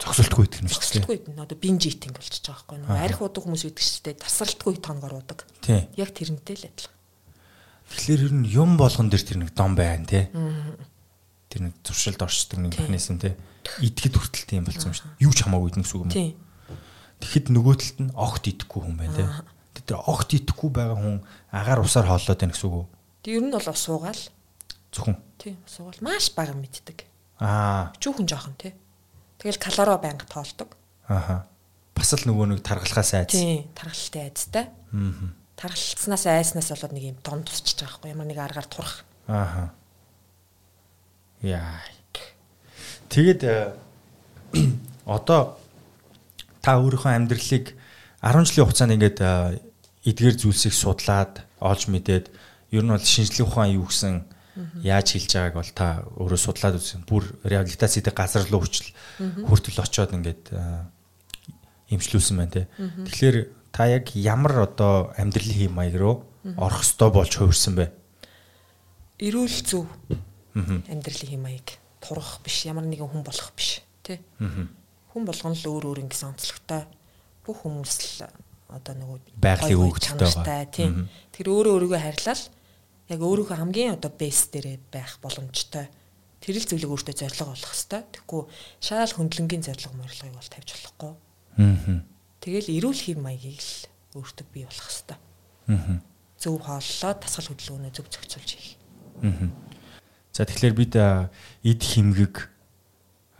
зогсолтгүй 0.00 0.44
идэх 0.48 0.60
нь 0.64 0.70
шүү 0.72 0.80
дээ. 0.80 1.04
Зогсолтгүй 1.04 1.16
идэх. 1.20 1.44
Одоо 1.44 1.58
бинж 1.60 1.82
итинг 1.84 2.16
болчихж 2.16 2.46
байгаа 2.48 2.64
байхгүй 2.64 2.76
юу? 2.80 3.04
Арх 3.04 3.20
удаг 3.20 3.42
хүмүүс 3.44 3.64
идэг 3.68 3.84
шүү 3.84 4.02
дээ. 4.08 4.16
Тасралтгүй 4.24 4.74
тоногор 4.80 5.14
удаг. 5.20 5.44
Яг 6.00 6.10
тэрнтэй 6.16 6.56
л 6.56 6.66
адилхан. 6.72 6.96
Тэгэхээр 7.92 8.24
ер 8.24 8.34
нь 8.34 8.48
юм 8.48 8.80
болгон 8.80 9.12
дээр 9.12 9.24
тэр 9.28 9.38
нэг 9.44 9.52
дом 9.52 9.76
байна 9.76 10.08
те. 10.08 10.32
Тэр 11.52 11.68
нэг 11.68 11.74
зуршилд 11.84 12.22
оршдог 12.24 12.64
нэг 12.64 12.80
механизм 12.80 13.20
те 13.20 13.36
идэхэд 13.80 14.14
хүртэл 14.16 14.46
тийм 14.48 14.64
болсон 14.64 14.90
юм 14.90 14.96
шүү 14.96 15.06
дээ. 15.06 15.24
Юу 15.24 15.32
ч 15.32 15.38
хамаагүй 15.44 15.68
идэх 15.70 15.84
гэсэн 15.84 15.96
үг 16.00 16.04
юм. 16.04 16.12
Тийм. 16.12 16.32
Тэгэхэд 17.20 17.46
нөгөө 17.52 17.74
талд 17.76 17.98
нь 18.00 18.12
огт 18.16 18.44
идэхгүй 18.48 18.80
хүн 18.80 18.96
байна 18.96 19.14
тийм. 19.14 19.30
Тэр 19.84 19.98
огт 20.00 20.30
идэхгүй 20.32 20.70
байгаа 20.72 20.96
хүн 20.96 21.16
агаар 21.52 21.80
усаар 21.84 22.06
хооллоод 22.08 22.40
байна 22.40 22.54
гэсэн 22.56 22.68
үг 22.68 22.76
үү? 22.80 22.86
Тэг 23.22 23.36
ер 23.36 23.44
нь 23.44 23.52
бол 23.52 23.60
суугаал. 23.60 24.22
Зөвхөн. 24.92 25.16
Тийм, 25.36 25.56
суугаал 25.68 26.00
маш 26.00 26.32
бага 26.32 26.56
мэддэг. 26.56 27.04
Аа. 27.40 27.92
Чүүхэн 28.00 28.28
жоохон 28.28 28.56
тий. 28.56 28.72
Тэгэл 29.40 29.60
калоро 29.60 30.00
байнга 30.00 30.24
тоолдог. 30.28 30.76
Ааха. 31.08 31.44
Бас 31.96 32.12
л 32.16 32.24
нөгөө 32.28 32.56
нэг 32.56 32.60
тархалхаас 32.64 33.12
айц. 33.16 33.32
Тийм, 33.36 33.68
тархалтай 33.76 34.28
айцтай. 34.28 34.66
Аа. 34.68 35.32
Тархалцснаас 35.60 36.24
айснаас 36.24 36.72
болоод 36.72 36.96
нэг 36.96 37.04
юм 37.12 37.18
дон 37.20 37.44
тусчихж 37.44 37.84
байгаа 37.84 38.00
байхгүй 38.00 38.12
ямар 38.12 38.28
нэг 38.28 38.38
аргаар 38.40 38.68
турах. 38.68 39.04
Ааха. 39.28 39.72
Яа. 41.44 41.80
Тэгээд 43.10 43.40
э, 43.44 43.74
одоо 45.04 45.58
та 46.62 46.78
өөрийнхөө 46.78 47.10
амьдралыг 47.16 47.74
10 48.22 48.46
жилийн 48.46 48.64
хугацаанд 48.68 48.94
ингээд 48.94 49.18
э, 49.18 49.58
эдгээр 50.04 50.36
зүйлсийг 50.36 50.76
судлаад 50.76 51.42
олж 51.58 51.88
мэдээд 51.88 52.30
ер 52.70 52.82
нь 52.84 52.92
бол 52.92 53.02
шинжлэх 53.02 53.46
ухаан 53.46 53.74
юу 53.74 53.86
гэсэн 53.86 54.24
яаж 54.82 55.14
хэлж 55.14 55.30
байгааг 55.34 55.56
бол 55.58 55.72
та 55.74 55.86
өөрөө 56.18 56.40
судлаад 56.40 56.78
үзсэн. 56.78 57.06
Бүр 57.06 57.26
реабилитацийн 57.44 58.06
газар 58.14 58.46
руу 58.50 58.62
хүчил 58.66 58.90
хүртэл 59.46 59.82
очиод 59.82 60.14
ингээд 60.14 60.54
эмчлүүлсэн 61.90 62.36
байна 62.38 62.54
те. 62.54 62.62
Тэгэхээр 62.78 63.36
та 63.74 63.86
яг 63.86 64.14
ямар 64.14 64.66
одоо 64.66 65.14
амьдралын 65.16 65.70
хэм 65.70 65.74
маяг 65.74 65.96
руу 65.98 66.26
орох 66.58 66.82
ёстой 66.82 67.10
болж 67.10 67.34
хувирсан 67.34 67.74
бэ? 67.78 67.90
Эрүүл 69.18 69.58
зөв 69.66 69.86
амьдралын 70.54 71.30
хэм 71.30 71.42
маяг 71.42 71.78
турах 72.02 72.40
биш 72.44 72.66
ямар 72.66 72.86
нэгэн 72.86 73.10
хүн 73.10 73.24
болох 73.26 73.50
биш 73.54 73.82
тий. 74.02 74.18
Хүн 74.38 75.24
болгоно 75.26 75.54
л 75.54 75.66
өөр 75.66 75.84
өөр 75.90 76.02
ингэсэн 76.06 76.34
онцлогтой 76.34 76.86
бүх 77.46 77.66
хүмүүс 77.66 78.22
л 78.22 78.30
одоо 78.70 78.94
нөгөө 78.94 79.18
байгалийн 79.42 79.82
өгдөлтэй 79.82 80.30
байгаа. 80.46 81.10
Тэр 81.34 81.46
өөрөө 81.50 81.72
өөрийгөө 81.74 82.00
харьлал 82.00 82.42
яг 83.10 83.20
өөрийнхөө 83.20 83.58
хамгийн 83.58 83.98
одоо 83.98 84.14
бейс 84.14 84.46
дээрээ 84.54 84.78
байх 84.94 85.18
боломжтой. 85.18 85.90
Тэр 86.38 86.62
л 86.62 86.68
зүйлийг 86.70 86.94
өөртөө 86.94 87.14
зориг 87.18 87.42
болох 87.42 87.74
хэвээр. 87.74 88.06
Тэгэхгүй 88.06 88.42
шаал 88.78 89.10
хөндлөнгийн 89.10 89.66
зориг 89.66 89.90
морилгыг 89.98 90.30
бол 90.30 90.46
тавьж 90.54 90.70
болохгүй. 90.78 91.12
Аа. 91.58 92.06
Тэгэл 92.38 92.70
эрүүл 92.70 93.02
хэв 93.02 93.18
маягийг 93.18 93.58
л 93.58 93.74
өөртөө 94.14 94.46
бий 94.54 94.62
болох 94.62 94.86
хэвээр. 94.86 95.20
Аа. 95.74 95.98
Зөв 96.38 96.54
хооллоо 96.62 97.12
тасгал 97.18 97.50
хөдөлгөөнөө 97.50 97.92
зөв 97.92 98.06
зохицуулж 98.06 98.50
хийх. 98.54 98.78
Аа. 99.26 99.50
За 100.30 100.46
тэгэхээр 100.46 100.74
бид 100.78 100.94
эд 100.94 101.82
химгэг 101.82 102.46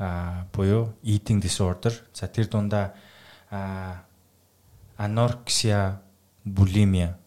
а 0.00 0.48
буюу 0.52 0.96
eating 1.04 1.38
disorder 1.38 1.94
за 2.12 2.26
тэр 2.26 2.48
дундаа 2.48 2.96
анорексия 4.96 6.00
булимия 6.44 7.18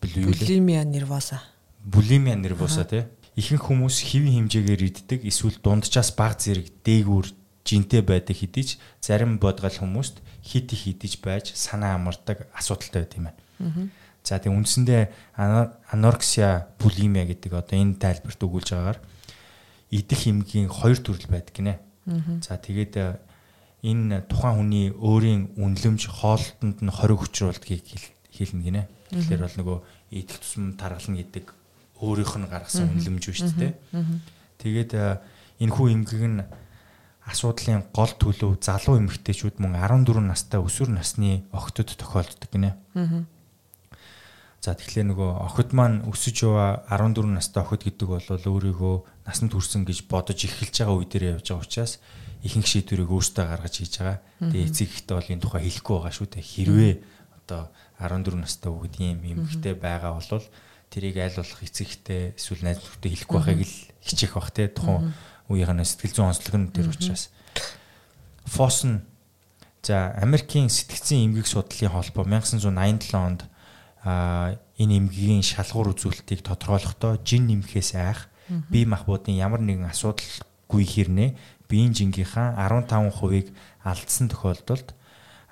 булимия 0.00 0.84
нервоса 0.84 1.40
булимия 1.84 2.36
нервоса 2.36 2.84
тий 2.84 3.04
ихэнх 3.36 3.70
хүмүүс 3.70 3.96
хэвийн 4.10 4.50
хэмжээгээр 4.50 4.82
иддэг 4.84 5.20
эсвэл 5.24 5.56
дунджаас 5.62 6.12
баг 6.12 6.36
зэрэг 6.36 6.84
дээгүүр 6.84 7.26
жинтэй 7.64 8.02
байдаг 8.02 8.36
хэдий 8.36 8.64
ч 8.64 8.70
зарим 9.00 9.38
бодгал 9.38 9.72
хүмүүст 9.72 10.20
хит 10.42 10.72
их 10.72 10.86
идэж 10.88 11.20
байж 11.22 11.52
санаа 11.54 11.94
амардаг 11.94 12.48
асуудалтай 12.52 13.02
байт 13.02 13.16
юм 13.16 13.24
байна. 13.30 13.90
За 14.24 14.36
тэгээ 14.36 14.56
үндсэндээ 14.56 15.02
анорексия, 15.36 16.68
булимия 16.76 17.24
гэдэг 17.24 17.52
одоо 17.56 17.76
энэ 17.78 17.96
тайлбарт 17.96 18.40
өгүүлж 18.40 18.68
байгаагаар 18.72 19.00
идэх 19.90 20.20
эмгийн 20.28 20.68
хоёр 20.68 20.98
төрөл 21.00 21.28
байдаг 21.28 21.54
гинэ. 21.56 21.80
За 22.44 22.60
тэгээд 22.60 22.94
э, 23.00 23.16
энэ 23.80 24.28
тухайн 24.28 24.60
хүний 24.60 24.86
өөрийн 24.92 25.56
үнлэмж 25.56 26.02
хоолтонд 26.20 26.84
нь 26.84 26.92
хориг 26.92 27.24
хүчрүүлдгийг 27.24 27.84
хэлнэ 28.28 28.64
гинэ. 28.64 28.82
Тэгэхээр 29.08 29.40
бол 29.40 29.56
нөгөө 29.56 29.78
идэх 30.20 30.36
тусам 30.40 30.76
таргална 30.76 31.16
гэдэг 31.24 31.59
өөрийнх 32.00 32.34
нь 32.40 32.48
гаргасан 32.50 32.90
үнлэмж 32.96 33.24
биш 33.28 33.40
үү? 33.44 33.76
Тэгээд 34.60 34.90
э, 34.96 35.20
энэ 35.60 35.72
хүү 35.72 35.86
эмгэг 35.92 36.24
нь 36.24 36.40
асуудлын 37.28 37.84
гол 37.94 38.12
төлөв 38.16 38.58
залуу 38.58 38.98
эмэгтэйчүүд 38.98 39.60
мөн 39.60 39.76
14 39.78 40.24
настай 40.24 40.60
өсвөр 40.60 40.90
насны 40.90 41.44
охтод 41.52 41.94
тохиолддог 41.94 42.50
гинэ. 42.50 42.74
За 44.60 44.76
тэгэхээр 44.76 45.08
нөгөө 45.08 45.30
охид 45.48 45.72
маань 45.72 46.04
өсөж 46.04 46.44
яваа 46.44 46.84
14 46.92 47.32
настай 47.32 47.64
охид 47.64 47.80
гэдэг 47.88 48.08
бол 48.12 48.28
өөрийгөө 48.28 48.94
насанд 49.24 49.56
хүрсэн 49.56 49.88
гэж 49.88 50.04
бодож 50.04 50.36
эхэлж 50.36 50.84
байгаа 50.84 50.96
үе 51.00 51.08
дээр 51.08 51.24
явж 51.40 51.48
байгаа 51.48 51.64
учраас 51.64 51.96
ихэнх 52.44 52.68
шийдвэрийг 52.68 53.08
өөртөө 53.08 53.44
гаргаж 53.48 53.74
хийж 53.80 53.94
байгаа. 54.04 54.20
Тэгээ 54.36 54.68
эцэг 54.68 54.88
ихтэй 54.92 55.16
бол 55.16 55.32
энэ 55.32 55.40
тухай 55.40 55.64
хэлэхгүй 55.64 55.96
байгаа 55.96 56.12
шүү 56.12 56.28
дээ. 56.28 56.44
Хэрвээ 56.44 56.92
одоо 57.40 57.72
14 58.04 58.36
настай 58.36 58.68
хүүхэд 58.68 58.96
ийм 59.00 59.20
эмэгтэй 59.24 59.74
байгаа 59.80 60.12
бол 60.20 60.44
тэрийг 60.90 61.16
аль 61.22 61.38
болох 61.38 61.62
эцэг 61.62 61.86
ихтэй 61.86 62.34
эсвэл 62.34 62.66
найз 62.66 62.82
нөхдөд 62.82 63.10
хэлэхгүй 63.14 63.38
байхыг 63.38 63.62
л 63.62 63.76
хичээх 64.02 64.34
бах 64.34 64.50
те. 64.50 64.68
Тухайн 64.68 65.14
үеийнхээ 65.46 65.86
сэтгэл 65.86 66.14
зүйн 66.18 66.30
онцлог 66.34 66.56
нь 66.58 66.70
тэр 66.74 66.90
учраас. 66.90 67.30
Фосон 68.50 69.06
за 69.82 70.12
Америкийн 70.18 70.68
сэтгцийн 70.68 71.30
эмгэг 71.30 71.46
судлалын 71.46 71.94
холбоо 71.94 72.24
1987 72.26 73.14
онд 73.14 73.46
энэ 74.02 74.96
эмгэгийн 74.98 75.46
шалгуур 75.46 75.94
үзүүлэлтийг 75.94 76.42
тодорхойлохдоо 76.44 77.20
жин 77.22 77.46
нэмхээс 77.48 77.94
айх 77.94 78.28
бие 78.68 78.84
махбодын 78.88 79.36
ямар 79.36 79.60
нэгэн 79.60 79.88
асуудалгүй 79.88 80.84
хэрнээ 80.84 81.30
биеийн 81.68 81.94
жингийнхаа 81.94 82.58
15%-ийг 82.58 83.54
алдсан 83.84 84.26
тохиолдолд 84.32 84.96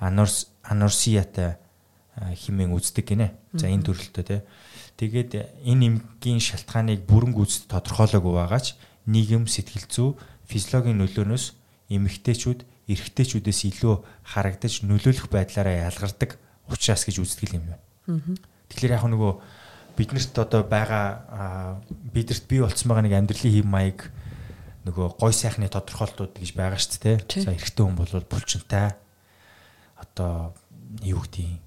анорс 0.00 0.50
анорсиятай 0.64 1.56
химэн 2.34 2.74
үздэг 2.74 3.06
гинэ. 3.06 3.30
За 3.54 3.70
энэ 3.70 3.86
төрөлтөө 3.86 4.24
тий. 4.26 4.40
Тэгээд 4.98 5.62
энэ 5.62 5.94
эмгийн 5.94 6.42
шалтгааныг 6.42 7.06
бүрэн 7.06 7.30
гүйцэд 7.30 7.70
тодорхойлоогүй 7.70 8.34
байгаач 8.34 8.74
нийгэм 9.06 9.46
сэтгэл 9.46 9.86
зүй 9.86 10.08
физиологийн 10.50 10.98
нөлөөнөөс 10.98 11.44
эмэгтэйчүүд 11.94 12.60
эрэгтэйчүүдээс 12.90 13.60
илүү 13.70 13.94
харагдаж 14.26 14.82
нөлөөлөх 14.82 15.30
байдлаараа 15.30 15.86
ялгардаг 15.86 16.34
учраас 16.66 17.06
гэж 17.06 17.16
үздэг 17.22 17.54
юм 17.54 17.64
байна. 17.70 17.84
Тэгэхээр 18.68 18.96
яг 18.98 19.06
нөгөө 19.06 19.32
биднэрт 19.94 20.34
одоо 20.34 20.62
байгаа 20.66 21.78
бидэрт 22.10 22.44
бий 22.50 22.58
болцсон 22.58 22.88
байгаа 22.90 23.04
нэг 23.06 23.14
амьдралын 23.16 23.54
хэм 23.54 23.68
маяг 23.70 24.10
нөгөө 24.88 25.20
гой 25.20 25.32
сайхны 25.32 25.68
тодорхойлтууд 25.68 26.42
гэж 26.42 26.50
байгаа 26.56 26.80
шүү 26.80 26.98
дээ. 27.06 27.16
За 27.44 27.52
эрэгтэй 27.52 27.84
хүн 27.84 27.96
бол 27.96 28.12
булчинтай 28.24 28.96
одоо 30.00 30.56
юу 31.04 31.20
гэдгийг 31.22 31.60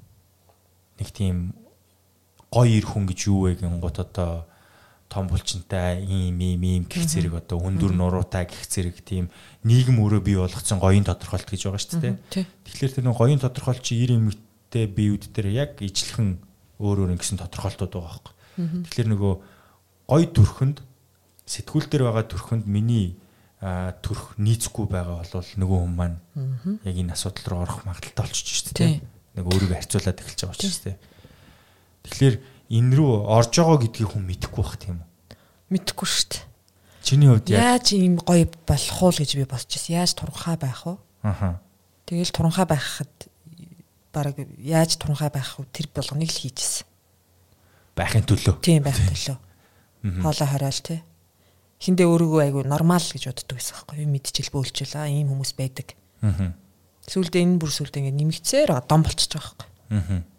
нэг 0.99 1.09
тийм 1.13 1.53
гоё 2.51 2.67
ир 2.67 2.85
хүн 2.85 3.07
гэж 3.07 3.19
юу 3.31 3.47
вэ 3.47 3.55
гингут 3.63 3.97
одоо 4.03 4.45
том 5.11 5.27
булчинтай 5.27 6.03
ийм 6.03 6.39
ийм 6.39 6.61
ийм 6.63 6.83
гих 6.83 7.07
зэрэг 7.07 7.39
одоо 7.39 7.59
өндөр 7.63 7.95
нуруутай 7.95 8.47
гих 8.47 8.67
зэрэг 8.67 9.03
тийм 9.03 9.31
нийгэм 9.63 9.99
өөрөө 9.99 10.21
бий 10.23 10.35
болгоцсон 10.35 10.79
гоёын 10.79 11.07
тодорхойлт 11.07 11.47
гэж 11.47 11.67
байгаа 11.67 11.83
шүү 11.83 11.99
дээ. 11.99 12.15
Тэгэхээр 12.63 12.91
тэр 12.95 13.05
нэг 13.07 13.15
гоёын 13.19 13.43
тодорхойлт 13.43 13.83
чи 13.83 13.99
ир 14.03 14.15
эмэгтэй 14.15 14.87
биеуд 14.87 15.31
дээр 15.35 15.47
яг 15.51 15.79
ижлэхэн 15.83 16.39
өөр 16.79 17.07
өөр 17.07 17.13
ингэсэн 17.19 17.43
тодорхойлтууд 17.43 17.91
байгаа 17.91 18.19
байхгүй. 18.19 18.35
Тэгэхээр 18.87 19.09
нөгөө 19.11 19.33
гоё 20.11 20.27
төрхөнд 20.31 20.77
сэтгүүл 21.43 21.87
дээр 21.91 22.03
байгаа 22.07 22.25
төрхөнд 22.31 22.65
миний 22.67 23.19
төрх 23.59 24.39
нийцэхгүй 24.39 24.87
байгаа 24.87 25.27
бол 25.27 25.51
нөгөө 25.59 25.79
хүн 25.85 25.95
маань 25.95 26.17
яг 26.87 26.95
энэ 26.95 27.13
асуудал 27.15 27.47
руу 27.51 27.61
орох 27.67 27.83
магадaltaй 27.83 28.25
болчихж 28.25 28.71
шүү 28.71 28.75
дээ. 28.79 29.03
Нэг 29.37 29.45
өөрийгөө 29.45 29.77
харьцуулаад 29.77 30.19
эхэлж 30.23 30.39
байгаа 30.47 30.57
шүү 30.57 30.83
дээ. 30.87 30.97
Тэгэхээр 32.05 32.35
энэ 32.71 32.93
рүү 32.97 33.11
орж 33.29 33.51
байгаа 33.53 33.77
гэдгийг 33.83 34.09
хүн 34.15 34.25
мэдэхгүй 34.25 34.63
байх 34.63 34.77
тийм 34.81 34.97
үү? 35.03 35.09
Мэдэхгүй 35.75 36.07
шүү 36.07 36.27
дээ. 36.33 36.43
Чиний 37.05 37.29
хувьд 37.29 37.49
яаж 37.49 37.87
ийм 37.93 38.17
гоё 38.17 38.45
болох 38.65 38.99
уу 39.01 39.13
гэж 39.13 39.31
би 39.37 39.45
бодож 39.45 39.69
байсан. 39.69 39.93
Яаж 39.93 40.11
туранхай 40.17 40.57
байх 40.57 40.81
вэ? 40.85 40.97
Аха. 41.21 41.61
Тэгэл 42.05 42.33
туранхай 42.33 42.65
байхад 42.65 43.13
баг 44.13 44.35
яаж 44.57 44.97
туранхай 44.97 45.29
байх 45.29 45.59
вэ? 45.59 45.65
Тэр 45.69 45.87
болгоныг 45.93 46.29
л 46.29 46.41
хийжсэн. 46.41 46.85
Байхын 47.97 48.25
төлөө. 48.25 48.61
Тийм 48.65 48.81
байх 48.85 48.97
төлөө. 48.97 49.37
Хоолоо 50.21 50.47
хориол 50.49 50.81
тий. 50.81 51.01
Хиндээ 51.81 52.07
өөрийгөө 52.07 52.41
айгу 52.45 52.61
нормал 52.65 53.01
гэж 53.01 53.29
боддог 53.29 53.57
байсан 53.57 53.73
байхгүй 53.77 54.05
юу? 54.05 54.13
Мэдчихэл 54.13 54.53
бөөлжөл 54.53 54.95
аа 55.01 55.09
ийм 55.09 55.33
хүмүүс 55.33 55.53
байдаг. 55.57 55.97
Аа. 56.21 56.53
Сүүлдээ 57.09 57.41
энэ 57.41 57.57
бүр 57.57 57.73
сүүлдээ 57.73 58.05
ингэ 58.05 58.17
нэмэгцээр 58.21 58.69
дом 58.85 59.01
болчихж 59.01 59.33
байгаа 59.33 59.57
байхгүй. 59.57 59.69
Аа 59.97 60.30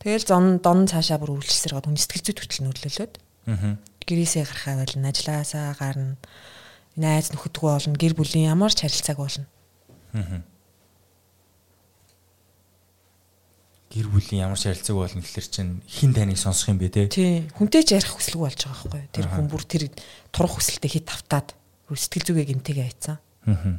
Тэгэл 0.00 0.24
зон 0.24 0.64
дон 0.64 0.88
цаашаа 0.88 1.20
бүр 1.20 1.36
гад 1.44 1.84
хүн 1.84 2.00
сэтгэл 2.00 2.32
зүйд 2.32 2.40
хүртэл 2.40 2.64
нөлөөлөөд. 2.64 3.14
Аа. 3.52 3.76
Гэрээсээ 4.00 4.48
гарахаа 4.48 4.80
бол 4.80 4.96
ажилласаа 4.96 5.76
гарна. 5.76 6.16
Найз 6.96 7.28
нөхөдгөө 7.36 7.68
болно, 7.68 8.00
гэр 8.00 8.16
бүлийн 8.16 8.48
ямар 8.48 8.72
ч 8.72 8.88
харилцааг 8.88 9.20
болно. 9.20 9.44
Аа. 10.16 10.40
Гэр 13.92 14.08
бүлийн 14.08 14.48
ямар 14.48 14.56
ч 14.56 14.72
харилцааг 14.72 14.96
болно 14.96 15.20
гэхэлэр 15.20 15.48
чинь 15.52 15.84
хин 15.84 16.16
таныг 16.16 16.40
сонсох 16.40 16.72
юм 16.72 16.80
бэ 16.80 16.88
те? 16.88 17.04
Тий. 17.12 17.44
Хүнтэй 17.60 17.84
ч 17.84 18.00
ярих 18.00 18.16
хүсэлгүй 18.16 18.40
болж 18.40 18.56
байгаа 18.56 19.04
байхгүй. 19.04 19.04
Тэр 19.12 19.28
хүн 19.28 19.52
бүр 19.52 19.64
тэр 19.68 19.92
турах 20.32 20.56
хүсэлтэд 20.56 20.96
хит 20.96 21.12
тавтаад 21.12 21.52
сэтгэл 21.92 22.24
зүгээ 22.24 22.48
гимтэйгээ 22.56 22.88
хайцсан. 22.88 23.20
Аа. 23.44 23.76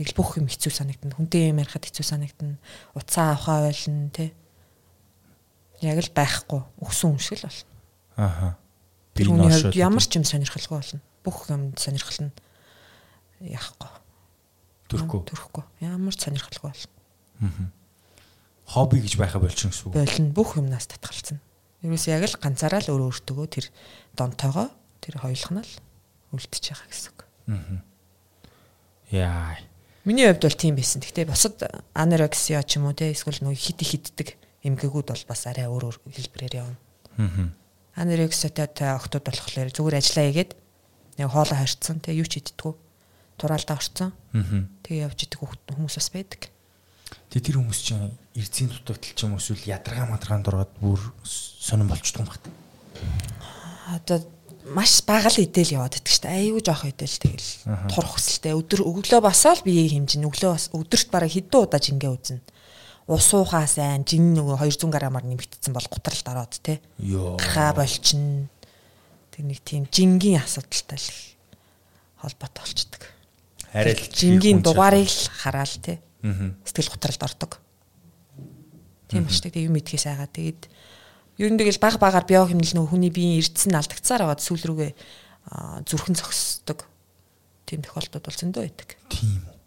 Л 0.00 0.16
бүх 0.16 0.40
юм 0.40 0.48
хэцүү 0.48 0.72
санагдана. 0.72 1.12
Хүнтэй 1.12 1.52
юм 1.52 1.60
ярихад 1.60 1.84
хэцүү 1.84 2.06
санагдана. 2.08 2.56
Уцаа 2.96 3.36
авахаа 3.36 3.68
байлна 3.68 4.08
те 4.16 4.32
яг 5.82 5.98
л 6.02 6.10
байхгүй 6.14 6.60
өгсөн 6.82 7.14
юм 7.14 7.20
шиг 7.22 7.38
л 7.38 7.46
болно. 7.46 7.66
Аха. 8.18 8.48
Тэр 9.14 9.30
хүний 9.30 9.50
хувьд 9.50 9.78
ямар 9.78 10.02
ч 10.02 10.18
юм 10.18 10.26
сонирхолгүй 10.26 10.74
болно. 10.78 11.00
Бүх 11.22 11.38
юм 11.50 11.62
сонирхол 11.78 12.18
нь 12.26 12.32
яахгүй. 13.46 13.90
Төрөхгүй. 14.90 15.20
Төрөхгүй. 15.30 15.64
Ямар 15.86 16.14
ч 16.14 16.26
сонирхолгүй 16.26 16.70
болно. 16.70 16.94
Аа. 17.42 17.70
Хобби 18.68 19.00
гэж 19.00 19.14
байха 19.16 19.38
болчихно 19.38 19.70
гэсэн 19.70 19.86
үг. 19.86 19.94
Болно. 19.94 20.32
Бүх 20.34 20.58
юмнаас 20.58 20.90
татгалцсан. 20.90 21.38
Ерөөс 21.86 22.06
яг 22.10 22.26
л 22.26 22.36
ганцаараа 22.42 22.82
л 22.82 22.90
өөрөө 22.90 23.22
өөртөө 23.22 23.46
тэр 23.46 23.66
донтойгоо 24.18 24.68
тэр 24.98 25.14
хоёулах 25.22 25.52
нь 25.54 25.62
л 25.62 25.72
үлдчихэж 26.34 26.74
байгаа 26.74 26.88
гэсэн 26.90 27.10
үг. 27.14 27.20
Аа. 27.54 27.78
Яа. 29.14 29.56
Миний 30.04 30.26
хувьд 30.26 30.42
бол 30.42 30.58
тийм 30.58 30.74
байсан. 30.74 31.00
Гэхдээ 31.00 31.30
бусад 31.30 31.62
анорексия 31.94 32.60
ч 32.66 32.82
юм 32.82 32.90
уу 32.90 32.96
те 32.98 33.14
эсвэл 33.14 33.40
нөгөө 33.46 33.56
хит 33.56 33.80
хитдэг 33.80 34.28
эмгэгүүд 34.66 35.08
бол 35.14 35.24
бас 35.28 35.42
арай 35.46 35.70
өөр 35.70 35.84
өөр 35.86 35.96
хэлбэрээр 36.10 36.54
явна. 36.58 36.78
Аа. 37.18 37.50
Анорексиатай 37.94 38.94
охтууд 38.94 39.26
болохоор 39.26 39.70
зүгээр 39.70 39.98
ажиллаа 39.98 40.26
хийгээд 40.26 40.52
яг 41.18 41.30
хоолоо 41.30 41.58
харьцсан 41.58 41.98
тэгээ 42.02 42.20
юу 42.22 42.28
ч 42.30 42.42
хийдэггүй. 42.42 42.74
Тураалдаа 43.38 43.76
орцсон. 43.78 44.10
Аа. 44.34 44.66
Тэгээ 44.82 45.06
явж 45.06 45.18
идэх 45.26 45.42
хүмүүс 45.42 45.94
бас 45.98 46.10
байдаг. 46.10 46.50
Тэгээ 47.30 47.46
тэр 47.46 47.56
хүмүүс 47.62 47.80
чинь 47.86 48.10
эрдзийн 48.34 48.70
дутагдал 48.70 49.14
ч 49.14 49.20
юм 49.22 49.34
уу 49.34 49.42
эсвэл 49.42 49.62
ядаргаа 49.62 50.06
мадаргаанд 50.10 50.50
ороод 50.50 50.72
бүр 50.82 51.00
сонирн 51.22 51.90
болчдөг 51.90 52.22
юм 52.22 52.28
байна. 52.30 52.50
Одоо 53.94 54.18
маш 54.74 55.00
бага 55.06 55.30
л 55.30 55.38
идэл 55.38 55.78
яваад 55.78 56.02
идэх 56.02 56.14
штэ. 56.18 56.34
Аюу 56.34 56.58
жоох 56.58 56.82
идэл 56.82 57.14
тэгэл 57.14 57.50
турах 57.94 58.18
хүсэлтэй. 58.18 58.58
Өдөр 58.58 58.82
өглөө 58.84 59.20
басаал 59.22 59.62
бие 59.62 59.86
хэмжин 59.86 60.26
өглөө 60.26 60.50
бас 60.50 60.66
өдөрт 60.74 61.08
бараг 61.14 61.30
хэдэн 61.30 61.62
удаа 61.62 61.80
жингээ 61.80 62.10
үзнэ 62.10 62.42
ус 63.08 63.32
уухаа 63.32 63.64
сайн 63.64 64.04
жин 64.04 64.36
нөгөө 64.36 64.60
200 64.68 64.92
грамаар 64.92 65.24
нэмэгдсэн 65.24 65.72
бол 65.72 65.88
гутралд 65.88 66.28
ороод 66.28 66.60
те. 66.60 66.76
Ха 67.40 67.72
болчин. 67.72 68.52
Тэр 69.32 69.48
нэг 69.48 69.64
тийм 69.64 69.88
жингийн 69.88 70.44
асуудалтай 70.44 71.00
л 71.00 71.08
холбоотой 72.20 72.60
болчдөг. 72.60 73.02
Л 73.72 74.12
жингийн 74.12 74.60
дугаарыг 74.60 75.08
л 75.08 75.32
хараал 75.40 75.72
те. 75.80 76.04
Сэтгэл 76.20 76.92
гутралд 76.92 77.22
ордог. 77.24 77.56
Тийм 79.08 79.24
ба 79.24 79.32
штэ 79.32 79.56
тийм 79.56 79.72
мэдхээс 79.72 80.04
айгаа 80.04 80.28
тэгээд 80.28 80.68
ер 81.40 81.48
нь 81.48 81.56
тэгэл 81.56 81.80
баг 81.80 81.96
багаар 81.96 82.28
био 82.28 82.44
хэмнэл 82.44 82.76
нөгөө 82.76 82.92
хүний 82.92 83.08
биеийн 83.08 83.40
эрдсэн 83.40 83.72
алдагцаар 83.72 84.28
аваад 84.28 84.44
сүүл 84.44 84.68
рүүгээ 84.68 84.92
зүрхэн 85.88 86.12
зогсдог. 86.12 86.84
Тийм 87.64 87.80
тохиолдод 87.80 88.20
бол 88.20 88.36
зөндөө 88.36 88.62
байдаг. 88.68 89.00
Тийм 89.08 89.57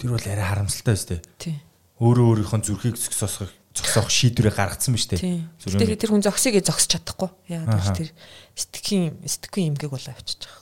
Тэр 0.00 0.16
бол 0.16 0.24
арай 0.24 0.46
харамсалтай 0.48 0.94
биз 0.96 1.04
дээ. 1.06 1.20
Тий. 1.36 1.56
Өөрөө 2.00 2.26
өөрийнхөө 2.40 2.60
зүрхийг 2.64 2.96
зөксөх 2.96 3.52
зөксөх 3.76 4.08
шийдвэрээ 4.08 4.56
гаргацсан 4.56 4.96
биз 4.96 5.06
дээ. 5.12 5.44
Тэр 5.60 5.92
тэр 5.94 6.10
хүн 6.10 6.24
зөксөйг 6.24 6.64
зөксөж 6.64 6.96
чадахгүй. 6.96 7.28
Яагаад 7.52 8.00
тэр 8.00 8.10
сэтгэхийн 8.56 9.20
сэтгэхийн 9.28 9.76
эмгэг 9.76 9.92
болоо 9.92 10.10
авчиж 10.16 10.48
Аа. 10.48 10.56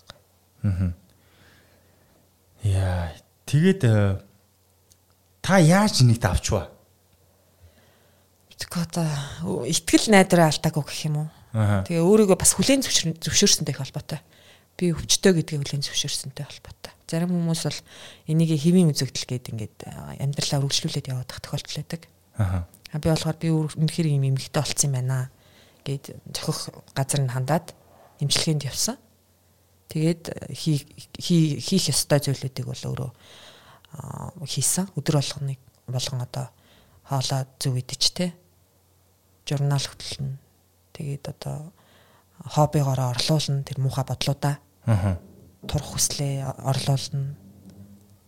байгаа 0.66 0.98
Яа, 2.66 3.14
тэгээд 3.46 3.82
э, 3.86 4.18
та 5.40 5.62
яаж 5.62 6.02
энийг 6.02 6.18
авчваа? 6.26 6.68
Тэгэхгүй 8.58 8.82
одоо 8.82 9.62
итгэл 9.62 10.10
найдраа 10.10 10.50
алдаагүй 10.50 10.82
гэх 10.82 11.06
юм 11.06 11.16
уу? 11.22 11.28
Тэгээ 11.86 12.02
өөрийгөө 12.02 12.34
бас 12.34 12.58
хүлээн 12.58 12.82
зөвшөөрсөнтэй 12.82 13.72
их 13.72 13.78
холбоотой. 13.78 14.18
Би 14.74 14.90
өвчтөө 14.90 15.38
гэдгийг 15.38 15.62
хүлээн 15.62 15.86
зөвшөөрсөнтэй 15.86 16.44
холбоотой. 16.44 16.92
Зарим 17.08 17.32
хүмүүс 17.32 17.62
бол 17.64 17.80
энийг 18.28 18.52
хэвийн 18.60 18.92
үзэгдэл 18.92 19.24
гээд 19.32 19.46
ингээд 19.56 19.76
амьдралаа 20.20 20.60
үргэлжлүүлээд 20.60 21.08
явах 21.08 21.24
тохиолдол 21.24 21.80
байдаг. 21.80 22.02
Аа. 22.36 22.68
Би 23.00 23.08
болохоор 23.08 23.38
би 23.40 23.48
үнэхээр 23.48 24.12
юм 24.12 24.28
эмгэгтэй 24.28 24.60
болцсон 24.60 24.92
юм 24.92 24.96
байна 25.00 25.32
гэд 25.88 26.04
зохих 26.36 26.68
газар 26.92 27.24
нь 27.24 27.32
хандаад 27.32 27.72
эмчилгээнд 28.20 28.68
явсан. 28.68 29.00
Тэгээд 29.88 30.52
хийх 30.52 31.84
ёстой 31.88 32.20
зүйлүүдийг 32.20 32.68
бол 32.68 32.84
өөрөө 32.92 33.10
хийсэн. 34.44 34.92
Өдөр 34.92 35.16
болгоныг 35.16 35.60
болгон 35.88 36.20
одоо 36.28 36.52
хоолоо 37.08 37.48
зөв 37.56 37.72
идэж 37.72 38.02
те. 38.12 38.36
Журнал 39.48 39.80
хөтлөн. 39.80 40.36
Тэгээд 40.92 41.24
одоо 41.32 41.72
хоббигоороо 42.52 43.16
орлуулна 43.16 43.64
тэр 43.64 43.80
муухай 43.80 44.04
бодлуудаа. 44.04 44.60
Аа 44.84 45.16
турах 45.66 45.90
хүслээ 45.96 46.46
орлуулна. 46.62 47.34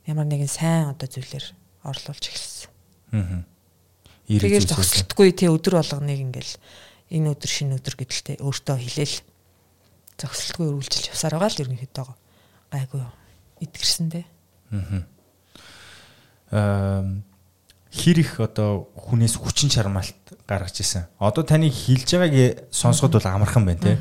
Ямар 0.07 0.27
нэгэн 0.27 0.51
сайн 0.51 0.90
одоо 0.90 1.07
зүйлээр 1.07 1.47
орлуулж 1.87 2.25
эхэлсэн. 2.27 2.71
Аа. 3.14 3.45
Тэгээд 4.27 4.71
зогсолтгүй 4.75 5.31
тий 5.35 5.51
өдөр 5.51 5.79
болгоныг 5.79 6.19
ингээл 6.19 6.55
энэ 7.14 7.31
өдөр 7.35 7.51
шинэ 7.51 7.79
өдөр 7.79 7.95
гэдэлтэй 7.95 8.37
өөртөө 8.43 8.77
хэлээл 8.79 9.16
зогсолтгүй 10.19 10.66
үргэлжилж 10.75 11.07
явсаар 11.14 11.38
байгаа 11.38 11.51
л 11.55 11.62
ерөнхийдөө 11.62 12.07
гайгүй 12.75 13.03
итгэрсэндээ. 13.62 14.25
Аа. 14.75 15.03
Аа 16.51 17.03
хэр 17.90 18.23
их 18.23 18.38
одоо 18.38 18.90
хүнээс 18.95 19.35
хүчин 19.35 19.71
чармаалт 19.71 20.14
гаргаж 20.47 20.79
исэн. 20.79 21.11
Одоо 21.19 21.43
таны 21.43 21.71
хэлж 21.71 22.11
байгааг 22.14 22.71
сонсоход 22.71 23.19
бол 23.19 23.27
амархан 23.27 23.66
байна 23.66 23.83
те. 23.83 23.99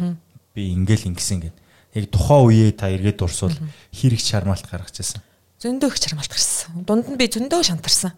Би 0.54 0.74
ингээл 0.78 1.10
ингэсэн 1.10 1.42
гэдэг 1.42 1.69
яг 1.94 2.06
тухайн 2.14 2.46
үеэ 2.50 2.72
та 2.78 2.90
эргээд 2.94 3.18
дурсвал 3.18 3.56
хэрэг 3.94 4.22
чармаалт 4.22 4.66
гаргаж 4.70 5.02
ирсэн. 5.02 5.22
Зөндөө 5.60 5.90
их 5.90 6.00
чармаалт 6.00 6.32
гарсан. 6.32 6.86
Дунд 6.86 7.10
нь 7.10 7.18
би 7.18 7.26
зөндөө 7.28 7.62
шантарсан. 7.66 8.14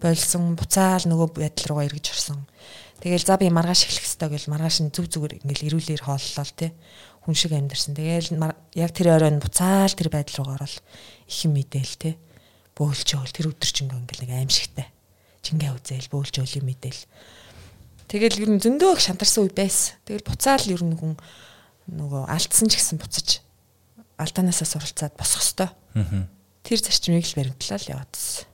Болсон 0.00 0.56
буцаал 0.56 1.04
нөгөө 1.04 1.28
байдал 1.36 1.66
руугаа 1.72 1.86
эргэж 1.88 2.12
орсон. 2.12 2.44
Тэгэл 3.00 3.24
за 3.24 3.36
би 3.36 3.48
маргааш 3.52 3.88
эхлэх 3.88 4.04
хэрэгтэй 4.04 4.30
гэл 4.32 4.52
маргааш 4.52 4.76
нь 4.84 4.92
зүг 4.92 5.06
зүгээр 5.12 5.44
ингээл 5.44 5.68
эрүүлэр 5.68 6.02
хооллол 6.04 6.52
тий. 6.56 6.72
Хүн 7.24 7.34
шиг 7.36 7.52
амьдэрсэн. 7.52 7.96
Тэгэл 7.96 8.36
яг 8.76 8.90
тэр 8.92 9.16
оройн 9.16 9.40
буцаал 9.40 9.92
тэр 9.92 10.08
байдал 10.08 10.44
руугаа 10.44 10.64
орол 10.64 10.76
их 11.28 11.38
юм 11.44 11.52
мэдээл 11.56 11.94
тий. 12.00 12.14
Бөөлчөөл 12.76 13.32
тэр 13.32 13.52
өдөр 13.52 13.70
чинь 13.72 13.92
ингээл 13.92 14.24
нэг 14.24 14.32
аимшигтай. 14.36 14.88
Чингээ 15.44 15.72
үзээл 15.76 16.12
бөөлчөөл 16.12 16.56
юм 16.60 16.66
мэдээл. 16.72 17.02
Тэгэл 18.08 18.42
ер 18.44 18.50
нь 18.56 18.62
зөндөө 18.64 18.96
их 18.96 19.00
шантарсан 19.00 19.48
үе 19.48 19.52
байсан. 19.52 19.96
Тэгэл 20.04 20.28
буцаал 20.28 20.66
ер 20.68 20.82
нь 20.84 20.96
хүн 20.96 21.16
нөгөө 21.90 22.22
алдсан 22.26 22.68
ч 22.70 22.78
гэсэн 22.78 22.98
буцаж 22.98 23.40
алдаанаасаа 24.18 24.66
суралцаад 24.66 25.14
босох 25.14 25.42
хэвээр. 25.42 26.26
Тэр 26.66 26.78
зарчмыг 26.82 27.24
л 27.26 27.38
баримтлал 27.38 27.86
яваадсан 27.86 28.50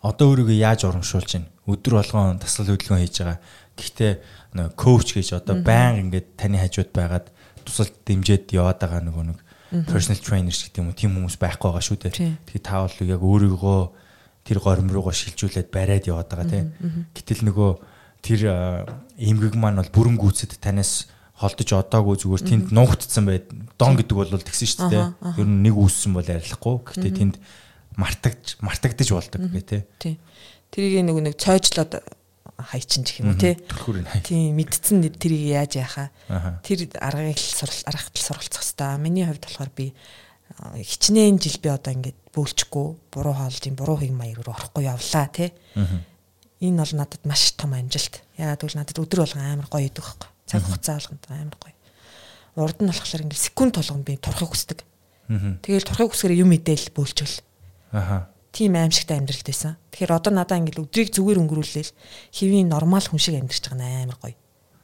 одоо 0.00 0.32
өөрийгөө 0.32 0.56
яаж 0.56 0.88
урамшуулж 0.88 1.28
байна? 1.36 1.48
Өдөр 1.68 2.00
болгон 2.00 2.40
тасгал 2.40 2.72
хөдөлгөөн 2.72 3.04
хийж 3.04 3.16
байгаа. 3.20 3.38
Гэхдээ 3.76 4.12
нөгөө 4.56 4.74
коуч 4.80 5.08
гэж 5.12 5.28
одоо 5.36 5.60
баян 5.60 6.08
ингээд 6.08 6.40
таны 6.40 6.56
хажууд 6.56 6.90
байгаад 6.96 7.26
тусалд 7.68 7.94
дэмжиж 8.08 8.48
яваад 8.56 8.80
байгаа 8.80 9.04
нөгөө 9.04 9.24
нэг 9.28 9.38
personal 9.92 10.20
trainer 10.24 10.54
шиг 10.56 10.72
тийм 10.72 10.88
үү 10.88 10.96
тийм 10.96 11.12
хүмүүс 11.20 11.36
байхгүй 11.36 11.68
байгаа 11.68 11.84
шүү 11.84 11.98
дээ. 12.00 12.12
Тэгэхээр 12.48 12.64
та 12.64 12.80
бол 12.80 12.96
яг 13.12 13.20
өөрийгөө 13.20 13.80
тэр 14.48 14.58
горим 14.64 14.88
руугаа 14.88 15.14
шилжүүлээд 15.14 15.68
бариад 15.68 16.08
яваад 16.08 16.28
байгаа 16.32 16.48
тийм. 16.48 16.66
Гэтэл 17.12 17.44
нөгөө 17.44 17.70
тэр 18.24 18.40
эмгэг 19.20 19.54
маань 19.54 19.78
бол 19.84 19.92
бүрэн 19.92 20.16
гүйцэд 20.16 20.56
танаас 20.58 21.12
холдож 21.40 21.70
одоогүй 21.72 22.16
зүгээр 22.20 22.44
тэнд 22.44 22.66
нуугдсан 22.76 23.24
байд. 23.24 23.48
Дон 23.80 23.96
гэдэг 23.96 24.12
бол 24.12 24.28
тэгсэн 24.28 24.68
шүү 24.68 24.92
дээ. 24.92 25.06
Ер 25.40 25.48
нь 25.48 25.64
нэг 25.64 25.74
үүссэн 25.74 26.12
бол 26.12 26.28
арилахгүй. 26.28 26.76
Гэхдээ 26.84 27.12
тэнд 27.16 27.36
мартагж 27.96 28.60
мартагдж 28.60 29.08
болдог 29.08 29.40
гэх 29.48 29.88
тээ. 29.96 30.16
Тэрийг 30.68 31.00
нэг 31.08 31.16
нэг 31.16 31.34
цойжлоод 31.40 32.04
хайчин 32.60 33.02
гэх 33.04 33.20
юм 33.24 33.32
уу 33.32 33.40
тий. 33.40 33.56
Тий 34.24 34.52
мэдсэн 34.52 35.00
тэрийг 35.16 35.44
яаж 35.48 35.80
яхаа. 35.80 36.12
Тэр 36.60 36.92
аргыг 37.00 37.40
сурал 37.40 37.80
аргахтал 37.88 38.20
суралцах 38.22 38.64
хэвээр. 38.64 39.00
Миний 39.00 39.24
хувьд 39.24 39.44
болохоор 39.48 39.72
би 39.72 39.96
хичнээн 40.60 41.40
жил 41.40 41.58
би 41.62 41.68
одоо 41.72 41.92
ингээд 41.94 42.18
бөөлчихгүй 42.36 42.86
буруу 43.10 43.34
хоолж 43.34 43.62
юм 43.64 43.76
буруу 43.80 43.98
хийг 43.98 44.12
маяг 44.12 44.44
руу 44.44 44.54
орохгүй 44.54 44.84
явлаа 44.86 45.26
тий. 45.32 45.50
Энэ 46.60 46.84
бол 46.84 46.94
надад 47.00 47.24
маш 47.24 47.56
том 47.56 47.72
амжилт. 47.72 48.20
Яагаад 48.36 48.60
гэвэл 48.60 48.78
надад 48.78 49.00
өдөр 49.00 49.20
болгон 49.24 49.40
амар 49.40 49.68
гоё 49.72 49.88
идэг 49.88 50.04
байхгүй. 50.04 50.28
Цаг 50.50 50.66
хугацаа 50.66 50.98
болгонд 50.98 51.24
амар 51.30 51.58
гоё. 51.62 51.76
Урд 52.58 52.78
нь 52.82 52.90
болохоор 52.90 53.22
ингээд 53.22 53.46
секунд 53.46 53.78
болгонд 53.78 54.02
би 54.02 54.18
турахыг 54.18 54.50
хүсдэг. 54.50 54.82
Тэгэл 55.62 55.86
турахыг 55.86 56.10
хүсгээр 56.10 56.42
юм 56.42 56.50
мэдээл 56.50 56.90
бөөлчихөл 56.90 57.46
Аха. 57.92 58.28
Тийм 58.52 58.74
аимшигтай 58.74 59.18
амьдралт 59.18 59.46
байсан. 59.46 59.76
Тэгэхээр 59.90 60.14
одоо 60.14 60.32
надаа 60.34 60.58
ингээл 60.58 60.86
өдрийг 60.86 61.10
зүгээр 61.14 61.38
өнгөрүүлээл 61.42 61.94
хэвийн 62.34 62.70
нормал 62.70 63.02
хүн 63.02 63.22
шиг 63.22 63.38
амьдарч 63.38 63.62
байгаа 63.70 64.02
амар 64.06 64.18
гоё 64.18 64.34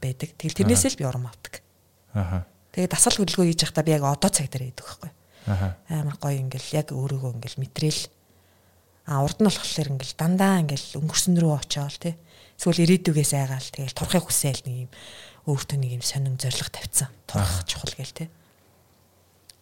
байдаг. 0.02 0.30
Тэгэл 0.38 0.58
тэрнээсээ 0.62 0.90
л 0.94 1.00
би 1.02 1.04
урам 1.06 1.26
авдаг. 1.26 1.62
Аха. 2.14 2.46
Тэгээд 2.74 2.94
дасгал 2.94 3.18
хөдөлгөөн 3.22 3.50
хийж 3.50 3.62
байхдаа 3.66 3.84
би 3.86 3.94
яг 3.94 4.04
одоо 4.06 4.30
цаг 4.30 4.46
дээр 4.50 4.70
байдаг 4.70 4.86
байхгүй. 4.86 5.10
Аха. 5.50 5.68
Амар 5.90 6.16
гоё 6.18 6.38
ингээл 6.46 6.78
яг 6.78 6.86
өөрийгөө 6.94 7.30
ингээл 7.38 7.60
мэтрэл 7.62 8.02
а 9.06 9.22
урд 9.22 9.38
нь 9.38 9.46
болохоор 9.50 9.90
ингээл 9.94 10.14
дандаа 10.18 10.62
ингээл 10.62 10.98
өнгөрсөн 10.98 11.34
рүү 11.38 11.54
очиол 11.58 11.98
тий. 11.98 12.14
Эсвэл 12.58 12.82
ирээдүгээс 12.86 13.32
айгаал 13.34 13.70
тэгэл 13.70 13.98
турахыг 13.98 14.26
хүсээл 14.30 14.62
нэг 14.66 14.76
юм 14.86 14.90
өөртөө 15.46 15.78
нэг 15.78 15.90
юм 15.98 16.04
сонин 16.04 16.34
зориг 16.36 16.70
тавьсан. 16.74 17.08
Турах 17.30 17.62
чухал 17.70 17.94
гээл 17.94 18.26
тий. 18.26 18.28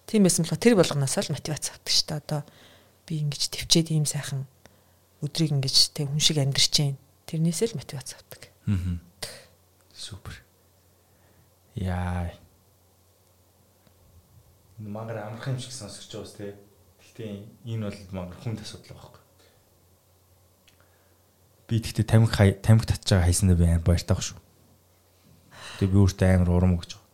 Тийм 0.08 0.24
байсан 0.24 0.44
болохоор 0.44 0.60
тэр 0.64 0.74
болгоноос 0.80 1.16
л 1.20 1.32
мотивац 1.36 1.68
авдаг 1.68 1.92
шүү 1.92 2.08
дээ. 2.08 2.20
Одоо 2.24 2.40
би 3.04 3.20
ингэж 3.20 3.42
төвчээд 3.52 3.92
ийм 3.92 4.08
сайхан 4.08 4.48
өдрийг 5.20 5.52
ингэж 5.52 5.92
тэг 5.92 6.08
хүн 6.08 6.20
шиг 6.24 6.40
амьдарч 6.40 6.72
जैन. 6.72 6.96
Тэрнээсээ 7.28 7.76
л 7.76 7.78
мотивац 7.80 8.16
авдаг. 8.16 8.48
Аа. 8.68 8.96
Супер. 9.92 10.40
Яа. 11.76 12.32
Мангар 14.80 15.28
амарх 15.28 15.48
юм 15.48 15.60
шиг 15.60 15.72
сонсогч 15.72 16.08
байгаас 16.12 16.36
те. 16.36 16.56
Гэхдээ 17.00 17.44
энэ 17.68 17.88
бол 17.88 18.00
мангар 18.24 18.40
хүнд 18.40 18.60
асуудал 18.64 18.96
байхгүй. 18.96 19.22
Би 21.68 21.80
тэгтээ 21.80 22.04
тамхи 22.08 22.56
тамхи 22.60 22.88
татж 22.88 23.08
байгаа 23.08 23.28
хайсандаа 23.28 23.56
би 23.56 23.64
амар 23.64 23.84
баяртай 23.84 24.16
баг 24.16 24.24
шүү. 24.24 24.38
Тэгээ 25.80 25.92
би 25.92 25.98
өөртөө 26.02 26.28
амар 26.34 26.50
урам 26.50 26.76
өгч 26.78 26.90
байгаа. 26.94 27.08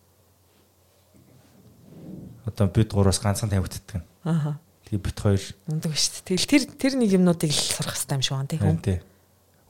Одоо 2.50 2.66
бид 2.68 2.90
гураас 2.92 3.20
ганцхан 3.22 3.50
тамхи 3.50 3.76
татдаг. 3.78 4.04
Аа 4.24 4.58
Тэгээ 4.90 5.06
бит 5.06 5.18
хоёр 5.22 5.42
ундаг 5.70 5.94
шүү 5.94 6.10
дээ. 6.10 6.34
Тэгэл 6.34 6.50
тэр 6.50 6.62
тэр 6.74 6.92
нэг 6.98 7.14
юмнуудыг 7.14 7.54
л 7.54 7.62
сурах 7.62 7.94
хэрэгтэй 7.94 8.18
юм 8.18 8.26
шиг 8.26 8.34
байна 8.34 8.50
тийм 8.50 8.66
үү? 8.66 8.98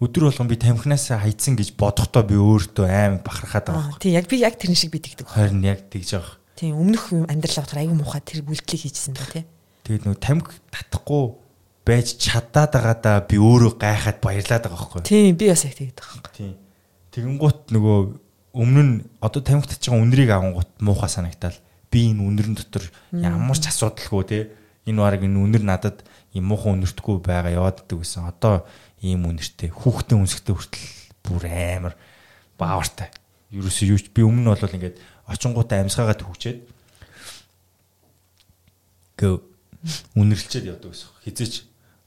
Өдөр 0.00 0.24
болгон 0.32 0.48
би 0.48 0.56
тамхинаас 0.56 1.12
хайцсан 1.12 1.60
гэж 1.60 1.76
бодохдоо 1.76 2.24
би 2.24 2.40
өөртөө 2.40 2.88
аймаг 2.88 3.20
бахархаад 3.20 3.68
байгаа. 3.68 4.00
Тийм 4.00 4.16
яг 4.16 4.32
би 4.32 4.40
яг 4.40 4.56
тэрэн 4.56 4.80
шиг 4.80 4.96
би 4.96 5.04
тэгдэг. 5.04 5.28
Харин 5.28 5.60
яг 5.60 5.92
тэгж 5.92 6.16
байгаа. 6.16 6.40
Тийм 6.56 6.72
өмнөх 6.80 7.12
амьдрал 7.28 7.60
авахаар 7.60 7.84
аюу 7.84 8.00
муухай 8.00 8.24
тэр 8.24 8.40
бүлтлийг 8.48 8.80
хийжсэн 8.80 9.12
да 9.12 9.28
тий. 9.28 9.44
Тэгээд 9.84 10.08
нөгөө 10.08 10.20
тамхи 10.24 10.56
татахгүй 10.72 11.24
байж 11.84 12.16
чадаад 12.16 12.72
байгаадаа 12.72 13.16
би 13.28 13.36
өөрөө 13.36 13.76
гайхаад 13.76 14.24
баярлаад 14.24 14.64
байгаа 14.72 14.80
байхгүй. 14.80 15.04
Тийм 15.04 15.36
би 15.36 15.52
бас 15.52 15.68
яг 15.68 15.76
тэгдэг 15.76 16.00
байхгүй. 16.00 16.32
Тийм. 16.32 16.56
Тэгэнгუთ 17.12 17.60
нөгөө 17.76 17.98
өмнө 18.52 18.82
нь 18.82 18.94
одоо 19.22 19.42
тамхи 19.42 19.70
татж 19.70 19.90
байгаа 19.90 20.02
үнрийг 20.02 20.30
авангууд 20.30 20.70
муухай 20.82 21.10
санагтаал 21.10 21.58
би 21.90 22.10
энэ 22.10 22.22
үнэрэн 22.22 22.54
дотор 22.58 22.84
ямар 23.14 23.58
ч 23.58 23.70
асуудалгүй 23.70 24.22
тий 24.26 24.42
энэ 24.86 24.98
баг 24.98 25.22
энэ 25.22 25.38
үнэр 25.38 25.62
надад 25.62 26.02
юм 26.34 26.50
муухан 26.50 26.82
үнэртгүй 26.82 27.22
байгаа 27.22 27.52
яваад 27.54 27.86
ддэг 27.86 27.98
гэсэн. 28.02 28.26
Одоо 28.26 28.66
ийм 29.02 29.26
үнэртэй 29.26 29.70
хүүхдээ 29.70 30.18
үнсгтэй 30.18 30.54
хүртэл 30.54 30.86
бүр 31.26 31.44
амар 31.46 31.94
баавартай. 32.58 33.10
Ерөөсөө 33.50 33.86
юу 33.90 33.98
би 34.14 34.22
өмнө 34.22 34.46
нь 34.46 34.50
бол 34.50 34.76
ингээд 34.78 34.96
очингуудаа 35.26 35.82
амьсгаагаа 35.82 36.18
төвчээд 36.18 36.58
гэ 39.18 39.28
үнэрлчээд 40.14 40.70
явдаг 40.70 40.90
гэсэн. 40.94 41.10
Хизээч 41.26 41.54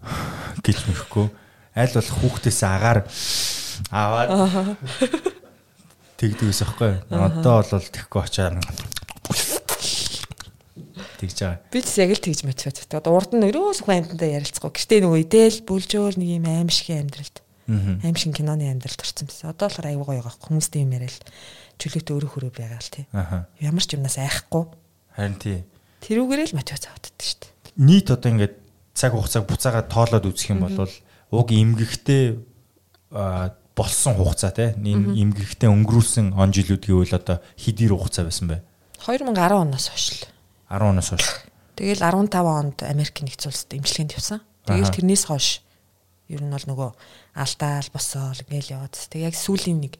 гэж 0.65 0.77
мөрөхгүй. 0.88 1.27
Аль 1.75 1.95
болох 1.95 2.15
хүүхдээс 2.19 2.62
агаар 2.63 2.99
аваад 3.91 4.29
тэгдэг 6.23 6.55
юм 6.55 6.71
байна. 6.79 7.27
Одоо 7.27 7.59
бол 7.67 7.83
тэгэхгүй 7.91 8.21
очиад 8.23 8.63
тэгж 11.23 11.39
байгаа. 11.43 11.59
Би 11.71 11.79
ч 11.83 11.99
яг 11.99 12.12
л 12.12 12.23
тэгж 12.23 12.39
мотивацтай. 12.47 12.99
Одоо 12.99 13.15
урд 13.15 13.31
нь 13.36 13.47
өрөөс 13.47 13.83
амьтандаа 13.88 14.29
ярилцахгүй. 14.39 14.71
Гэхдээ 14.71 14.99
нөгөө 15.03 15.19
идэл 15.23 15.59
бүлжөөл 15.67 16.19
нэг 16.19 16.29
юм 16.39 16.47
аимшигын 16.47 17.07
амьдралд. 17.07 17.38
Аимшиг 18.03 18.36
киноны 18.36 18.67
амьдралд 18.67 18.99
орсон 18.99 19.27
байсан. 19.27 19.51
Одоо 19.51 19.67
болохоор 19.71 19.88
аюу 19.88 20.03
гоё 20.03 20.21
байгаа. 20.23 20.43
Хүмүүстэй 20.43 20.83
юм 20.83 20.91
яриад 20.95 21.23
чөлөөтэй 21.79 22.13
өөрөө 22.15 22.31
хөрөө 22.36 22.51
байгаа 22.51 22.81
л 22.83 22.91
тий. 22.91 23.05
Ямар 23.63 23.83
ч 23.83 23.89
юмнаас 23.95 24.17
айхгүй. 24.19 24.63
Харин 25.15 25.38
тий. 25.39 25.59
Тэрүүгээрээ 26.03 26.47
л 26.51 26.57
мотивац 26.59 26.86
авдаг 26.91 27.15
шүү 27.23 27.39
дээ. 27.39 27.51
Нийт 27.79 28.07
одоо 28.12 28.29
ингээд 28.36 28.55
цаг 28.91 29.15
хугацааг 29.15 29.47
буцаагаад 29.47 29.88
тоолоод 29.88 30.27
үзэх 30.27 30.51
юм 30.51 30.67
бол 30.67 30.91
уг 31.31 31.47
эмгэгтэй 31.49 32.38
болсон 33.75 34.13
хугацаа 34.17 34.51
тий. 34.53 34.73
Эмгэгтэй 34.77 35.69
өнгөрүүлсэн 35.69 36.38
он 36.38 36.49
жилүүд 36.53 36.86
гэвэл 36.86 37.17
одоо 37.17 37.41
хэдий 37.57 37.89
хугацаа 37.89 38.29
байсан 38.29 38.47
бэ? 38.49 38.62
2010 39.01 39.33
оноос 39.33 39.88
хойш 39.89 40.07
л 40.13 40.21
10 40.69 40.93
оноос 40.93 41.09
хойш. 41.09 41.25
Тэгэл 41.75 42.05
15 42.05 42.38
онд 42.38 42.77
Америк 42.86 43.17
нэгдсэн 43.17 43.49
улсад 43.49 43.73
имчилгээнд 43.73 44.13
явсан. 44.13 44.39
Тэгэл 44.69 44.93
тэрнээс 44.93 45.25
хойш 45.25 45.65
ер 46.29 46.41
нь 46.45 46.53
бол 46.53 46.67
нөгөө 46.69 46.89
алдаал 47.33 47.89
босоол 47.89 48.39
ингээл 48.45 48.77
яваад. 48.77 48.95
Тэг 49.09 49.27
яг 49.27 49.36
сүүлийн 49.36 49.81
нэг 49.81 49.97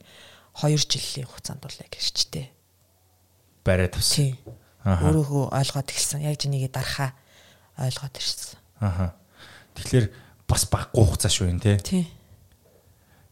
2 0.56 0.78
жилийн 0.78 1.28
хугацаанд 1.28 1.62
бол 1.66 1.78
яг 1.82 1.92
ирчтэй. 1.98 2.54
Барайд 3.66 3.98
авсан. 3.98 4.38
Өөрөөгөө 4.86 5.50
ойлгоод 5.50 5.90
эхэлсэн. 5.90 6.24
Яг 6.24 6.38
жинийгээ 6.38 6.72
дарахаа 6.72 7.12
ойлгоод 7.82 8.16
ирсэн. 8.22 8.60
Аха. 8.80 9.18
Тэгэхээр 9.76 10.06
бас 10.46 10.64
баггүй 10.70 11.04
хугацаа 11.04 11.32
шүү 11.32 11.50
юм 11.50 11.60
тий. 11.60 11.78
Тий. 11.82 12.06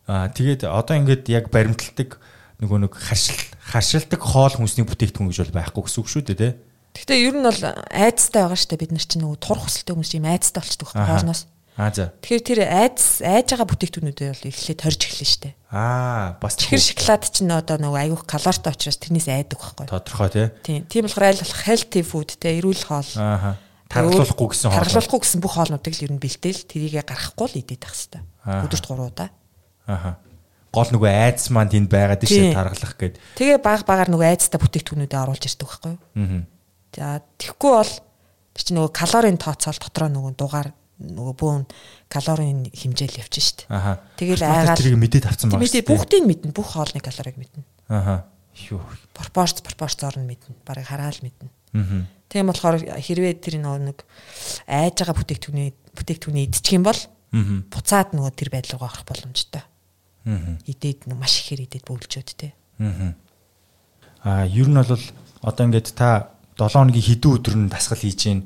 Аа 0.10 0.30
тэгээд 0.34 0.66
одоо 0.66 0.96
ингээд 0.98 1.30
яг 1.30 1.52
баримталдаг 1.54 2.18
нөгөө 2.62 2.78
нэг 2.86 2.94
харшил 2.94 3.42
харшилдаг 3.62 4.22
хоол 4.22 4.54
хүнсний 4.54 4.86
бүтээгдэхүүн 4.86 5.30
гэж 5.30 5.40
бол 5.50 5.58
байхгүй 5.62 5.82
гэсэн 5.86 6.02
үг 6.02 6.10
шүү 6.10 6.24
дээ 6.30 6.38
тий. 6.38 6.54
Гэхдээ 6.92 7.20
ер 7.26 7.36
нь 7.40 7.46
бол 7.46 7.62
айцтай 7.90 8.42
байгаа 8.46 8.60
шүү 8.60 8.70
дээ 8.74 8.82
бид 8.86 8.94
нар 8.94 9.06
чинь 9.06 9.24
нөгөө 9.26 9.40
турах 9.42 9.66
хөсөлтэй 9.66 9.94
хүмүүс 9.96 10.14
юм 10.18 10.28
айцтай 10.28 10.62
болчихдог 10.62 10.90
хоороноос. 10.92 11.42
Аа 11.80 11.90
за. 11.96 12.12
Тэгэхээр 12.20 12.44
тэр 12.44 12.62
айц 12.68 13.24
айж 13.24 13.48
байгаа 13.56 13.68
бүтээгдэхүүнүүдээ 13.72 14.30
бол 14.30 14.50
эхлээд 14.52 14.82
хорж 14.84 15.02
эхэлнэ 15.08 15.30
шүү 15.32 15.42
дээ. 15.48 15.54
Аа 15.72 16.36
бас 16.44 16.54
чихэр 16.60 16.84
шоколад 16.84 17.24
чинь 17.32 17.48
одоо 17.56 17.78
нөгөө 17.80 18.02
айгүйх 18.12 18.24
калорийтай 18.28 18.74
учраас 18.76 19.00
тэрнээс 19.00 19.28
айдаг 19.32 19.58
байхгүй. 19.58 19.88
Тодорхой 19.88 20.30
тий. 20.36 20.48
Тийм. 20.68 20.82
Тийм 20.92 21.08
болохоор 21.08 21.32
аль 21.32 21.40
болох 21.40 21.64
healthy 21.64 22.04
food 22.04 22.30
тий 22.36 22.60
эрүүл 22.60 22.84
хоол. 22.84 23.12
Аа. 23.16 23.56
Тархалуулахгүй 23.88 24.48
гэсэн 24.52 24.68
хоол. 24.68 24.80
Тархалуулахгүй 24.84 25.20
гэсэн 25.24 25.40
бүх 25.40 25.54
хоолнуудыг 25.56 25.96
л 25.96 26.06
ер 26.06 26.12
нь 26.12 26.20
бэлдээл 26.20 26.62
тэрийгэ 26.68 27.08
гаргахгүй 27.08 27.48
л 27.48 27.80
тах 27.80 27.96
хэвээр. 27.96 28.24
Өдөрт 28.68 28.86
3 28.92 29.08
удаа. 29.08 29.30
Аа 29.88 30.18
гол 30.72 30.88
нөгөө 30.88 31.12
айдас 31.12 31.52
маань 31.52 31.68
тэнд 31.68 31.92
байгаад 31.92 32.24
тийш 32.24 32.56
тархалах 32.56 32.96
гээд. 32.96 33.20
Тэгээ 33.36 33.60
баг 33.60 33.84
багаар 33.84 34.08
нөгөө 34.08 34.28
айдастай 34.32 34.60
бүтээгдэхүүнүүдэд 34.64 35.20
оруулж 35.20 35.44
ирдэг 35.44 35.68
байхгүй 35.68 35.92
юу? 35.92 36.00
Аа. 36.16 36.42
За 36.96 37.20
тэгэхгүй 37.36 37.72
бол 37.76 37.94
тэр 38.56 38.64
чинь 38.64 38.78
нөгөө 38.80 38.92
калорийн 38.96 39.36
тооцоол 39.36 39.80
дотроо 39.84 40.08
нөгөө 40.08 40.34
дугаар 40.40 40.70
нөгөө 41.02 41.36
бүүн 41.36 41.64
калорийн 42.08 42.72
хэмжээл 42.72 43.20
явчих 43.20 43.68
дээ. 43.68 43.68
Аха. 43.68 44.00
Тэгэл 44.16 44.48
айгаад 44.48 44.80
тэрийг 44.80 44.96
мэдээд 44.96 45.28
авсан 45.28 45.52
байна. 45.52 45.64
Мэдээ 45.66 45.84
бүгдийг 45.84 46.24
мэднэ. 46.24 46.56
Бүх 46.56 46.72
хоолны 46.78 47.04
калорийг 47.04 47.36
мэднэ. 47.36 47.64
Аха. 47.92 48.32
Юу. 48.72 48.80
Пропорц 49.12 49.60
пропорцоор 49.60 50.24
нь 50.24 50.30
мэднэ. 50.30 50.56
Барыг 50.64 50.88
хараал 50.88 51.20
мэднэ. 51.20 51.50
Аа. 51.76 52.06
Тийм 52.32 52.48
болохоор 52.48 52.80
хэрвээ 52.80 53.44
тэр 53.44 53.60
нөгөө 53.60 53.82
нэг 53.92 54.00
айж 54.70 54.96
байгаа 55.04 55.20
бүтээгдэхүүний 55.20 55.70
бүтээгдэхүүний 56.00 56.46
идчих 56.48 56.76
юм 56.78 56.86
бол 56.86 57.02
буцаад 57.72 58.14
нөгөө 58.16 58.32
тэр 58.38 58.50
байдал 58.54 58.78
руу 58.80 58.88
орох 58.88 59.04
боломжтой. 59.04 59.64
Аа. 60.26 60.58
Идээд 60.66 61.10
маш 61.10 61.42
ихээр 61.42 61.66
идээд 61.66 61.86
бөглөжөөд 61.88 62.30
те. 62.38 62.54
Аа. 62.80 63.14
Аа, 64.24 64.46
ер 64.46 64.70
нь 64.70 64.78
бол 64.78 65.04
одоо 65.42 65.64
ингээд 65.66 65.98
та 65.98 66.30
7 66.58 66.78
хоногийн 66.78 67.08
хэдэн 67.08 67.34
өдөр 67.42 67.56
нь 67.58 67.72
дасгал 67.74 67.98
хийж 67.98 68.22
гин 68.30 68.40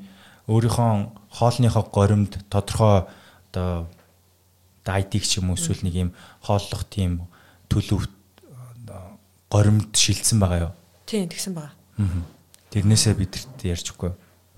өөрийнхөө 0.47 0.91
хоолныхоо 1.35 1.83
горимд 1.91 2.47
тодорхой 2.47 3.09
одоо 3.51 3.91
дайтик 4.87 5.27
ч 5.27 5.43
юм 5.43 5.51
уу 5.51 5.59
эсвэл 5.59 5.83
нэг 5.83 5.95
юм 5.95 6.09
хооллох 6.39 6.87
тийм 6.87 7.27
төлөв 7.67 8.07
горимд 9.51 9.91
шилжсэн 9.91 10.39
байгаа 10.39 10.71
юу? 10.71 10.73
Тийм, 11.05 11.27
тэгсэн 11.27 11.53
байгаа. 11.57 11.73
Аа. 11.99 12.23
Тэрнээсээ 12.71 13.13
бидэрт 13.19 13.59
ярьж 13.63 13.91
өгөхгүй. 13.91 14.13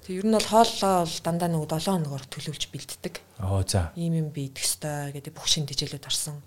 Тэг 0.06 0.24
ер 0.24 0.26
нь 0.28 0.36
бол 0.38 0.48
хооллоо 0.48 1.06
бол 1.06 1.18
дандаа 1.22 1.50
нэг 1.50 1.64
7 1.66 1.86
хоногор 1.86 2.24
төлөвлөж 2.30 2.66
бэлддэг. 2.72 3.16
Оо 3.42 3.62
за. 3.66 3.92
Ийм 3.96 4.14
юм 4.22 4.30
би 4.30 4.50
идэх 4.50 4.66
ёстой 4.66 5.12
гэдэг 5.14 5.34
бүх 5.34 5.48
шин 5.48 5.68
тэжээлүүд 5.68 6.08
орсон. 6.08 6.42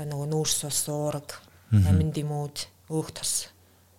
Одоо 0.00 0.16
нөгөө 0.16 0.28
нүүрс 0.32 0.64
ус, 0.64 0.80
уураг, 0.88 1.36
амин 1.76 2.08
димүүд, 2.08 2.56
өөх 2.88 3.12
тос 3.12 3.52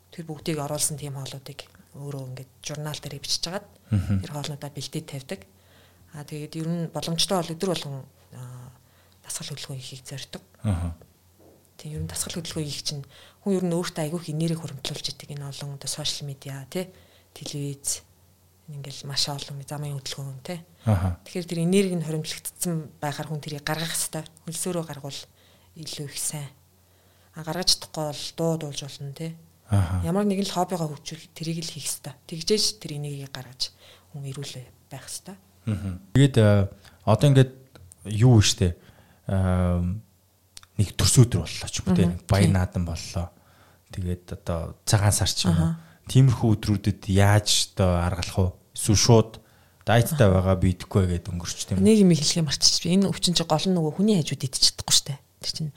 тэр 0.09 0.25
бүгдийг 0.25 0.57
оруулсан 0.57 0.97
тийм 0.97 1.13
хоолуудыг 1.13 1.61
өөрөө 1.93 2.23
ингээд 2.33 2.51
журнал 2.65 2.97
дээр 2.97 3.21
бичиж 3.21 3.45
хагаад 3.45 3.69
тэр 3.93 4.31
хоолнуудаа 4.33 4.73
бэлдээд 4.73 5.07
тавьдаг. 5.13 5.45
Аа 6.17 6.25
тэгээд 6.25 6.57
ер 6.57 6.67
нь 6.73 6.89
боломжтой 6.89 7.37
бол 7.37 7.53
өдөр 7.53 7.69
болгон 7.69 8.01
дасгал 9.21 9.53
хөдөлгөөн 9.53 9.77
хийхийг 9.77 10.09
зорддог. 10.09 10.41
Аа. 10.65 10.97
Тийм 11.77 11.93
ер 11.93 12.01
нь 12.01 12.09
дасгал 12.09 12.41
хөдөлгөөн 12.41 12.65
хийх 12.65 12.81
чинь 12.81 13.05
хүн 13.45 13.61
ер 13.61 13.65
нь 13.69 13.77
өөртөө 13.77 14.01
айгүйх 14.09 14.25
нэрийг 14.33 14.57
хуримтлуулж 14.57 15.05
идэг 15.05 15.37
энэ 15.37 15.45
олон 15.53 15.77
одоо 15.77 15.85
сошиал 15.85 16.25
медиа 16.33 16.65
тий 16.65 16.89
телевиз 17.37 18.01
ингээл 18.73 19.05
маш 19.05 19.29
олон 19.29 19.61
замын 19.69 20.01
хөдөлгөөн 20.01 20.41
тий. 20.41 20.59
Тэгэхээр 20.81 21.45
тэр 21.45 21.61
энерги 21.61 21.95
нь 21.95 22.07
хоримтлагдсан 22.09 22.89
байхаар 22.97 23.29
хүн 23.29 23.43
тэрийг 23.43 23.61
гаргах 23.61 23.93
хэвээр 23.93 24.27
хөлсөөрөө 24.49 24.85
гаргуул 24.89 25.21
илүү 25.75 26.07
их 26.07 26.17
сайн. 26.17 26.49
А 27.36 27.43
гаргаж 27.43 27.77
чадахгүй 27.77 28.12
бол 28.12 28.23
дуу 28.36 28.51
дуулж 28.57 28.81
болно 28.84 29.13
тий. 29.15 29.36
Ямар 30.03 30.27
нэгэн 30.27 30.47
л 30.47 30.55
хоббигоо 30.55 30.91
хөгжүүл 30.91 31.31
тэрийг 31.31 31.63
л 31.63 31.71
хийх 31.71 31.88
хэвээр. 31.88 32.17
Тэгжээж 32.27 32.65
тэр 32.84 32.99
энергийг 32.99 33.31
гаргаж 33.31 33.71
хүн 34.12 34.27
ирүүлээ 34.27 34.67
байх 34.91 35.07
хэвээр. 35.07 35.39
Тэгээд 36.12 36.36
одоо 37.07 37.27
ингээд 37.31 37.53
юу 38.12 38.39
вэ 38.39 38.43
штэ 38.43 38.69
нэг 39.31 40.89
төрс 40.97 41.15
өдөр 41.23 41.47
боллоо 41.47 41.69
ч 41.71 41.75
юм 41.79 41.88
уу 41.88 41.95
тий. 41.95 42.07
Баяр 42.27 42.51
наадан 42.51 42.84
боллоо. 42.84 43.31
Тэгээд 43.95 44.25
одоо 44.43 44.75
цагаан 44.84 45.15
сар 45.15 45.31
ч 45.31 45.47
юм 45.47 45.55
уу. 45.55 45.75
Тиймэрхүү 46.12 46.49
өдрүүдэд 46.60 47.07
яаж 47.07 47.71
одоо 47.77 48.01
аргалах 48.03 48.38
вэ? 48.38 48.47
эсвэл 48.75 48.99
шууд 48.99 49.31
дайттай 49.86 50.27
байгаа 50.27 50.55
би 50.57 50.73
идэхгүй 50.73 51.07
гэдэг 51.07 51.31
өнгөрч 51.31 51.60
тийм. 51.69 51.79
Нэг 51.79 52.01
юм 52.01 52.12
хэлхээ 52.12 52.43
марччих. 52.43 52.89
Энэ 52.89 53.07
өвчин 53.07 53.36
чи 53.38 53.43
гол 53.45 53.65
нь 53.67 53.75
нөгөө 53.75 53.93
хүний 53.95 54.17
хажууд 54.19 54.45
идэж 54.47 54.62
чадахгүй 54.73 54.95
штэ. 54.95 55.15
Тэр 55.41 55.51
чинь 55.51 55.71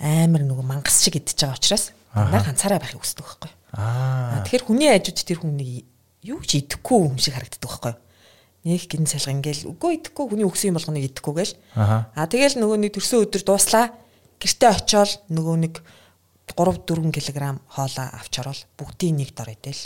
амар 0.00 0.42
нөгөө 0.48 0.64
мангас 0.64 1.04
шиг 1.04 1.20
идэж 1.20 1.44
байгаа 1.44 1.60
учраас 1.60 1.92
дандаа 2.14 2.40
ганцаараа 2.40 2.80
байхыг 2.80 3.04
хүсдэг 3.04 3.24
байхгүй. 3.24 3.50
Аа. 3.76 4.42
Тэгэхээр 4.48 4.64
хүний 4.64 4.88
хажууд 4.88 5.20
тэр 5.20 5.38
хүнийг 5.44 5.84
юу 6.24 6.40
ч 6.40 6.64
идэхгүй 6.64 6.98
юм 7.04 7.20
шиг 7.20 7.36
харагддаг 7.36 7.60
байхгүй. 7.60 7.94
Нэг 8.64 8.82
гин 8.88 9.04
салга 9.04 9.36
ингээл 9.36 9.68
үгүй 9.70 10.00
идэхгүй 10.00 10.24
хүний 10.24 10.48
өгсөн 10.48 10.72
юм 10.72 10.76
болгоныг 10.80 11.04
идэхгүй 11.12 11.34
гээл. 11.36 11.54
Аа. 11.76 12.26
Тэгэл 12.28 12.60
нөгөө 12.60 12.78
нэг 12.80 12.92
төрсөн 12.96 13.28
өдөр 13.28 13.44
дууслаа. 13.44 13.92
Гэртээ 14.40 14.70
очиод 14.72 15.20
нөгөө 15.28 15.56
нэг 15.68 15.74
3 16.48 16.80
4 16.88 17.12
кг 17.12 17.60
хоолоо 17.68 18.08
авч 18.16 18.34
орол 18.40 18.60
бүгдийн 18.80 19.20
нэг 19.20 19.36
дор 19.36 19.52
идэл. 19.52 19.84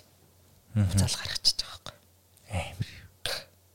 Буцаал 0.74 1.18
гаргачихж 1.18 1.58
байгаа 1.60 1.84
Амар. 2.54 2.93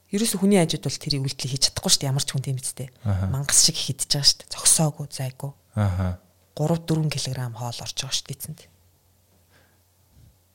Ерөөсө 0.09 0.41
хүний 0.41 0.57
хажууд 0.57 0.85
бол 0.85 0.97
тэрийг 0.97 1.21
үйлдэл 1.21 1.53
хийж 1.53 1.63
чадахгүй 1.69 1.91
шүү 1.93 2.01
дээ. 2.01 2.09
Ямар 2.09 2.25
ч 2.25 2.29
хүн 2.33 2.43
тийм 2.45 2.57
үстэй. 2.57 2.89
Мангас 3.05 3.61
шиг 3.61 3.77
хидэж 3.77 4.09
байгаа 4.09 4.25
шүү 4.25 4.39
дээ. 4.41 4.53
Зогсоогүй, 4.57 5.07
зайгүй. 5.13 5.51
Аа. 5.77 6.17
3 6.57 6.81
4 6.89 7.13
кг 7.13 7.29
хоол 7.53 7.79
орж 7.85 7.97
байгаа 8.01 8.17
шүү 8.17 8.25
дээ 8.25 8.37
эцэнд. 8.41 8.61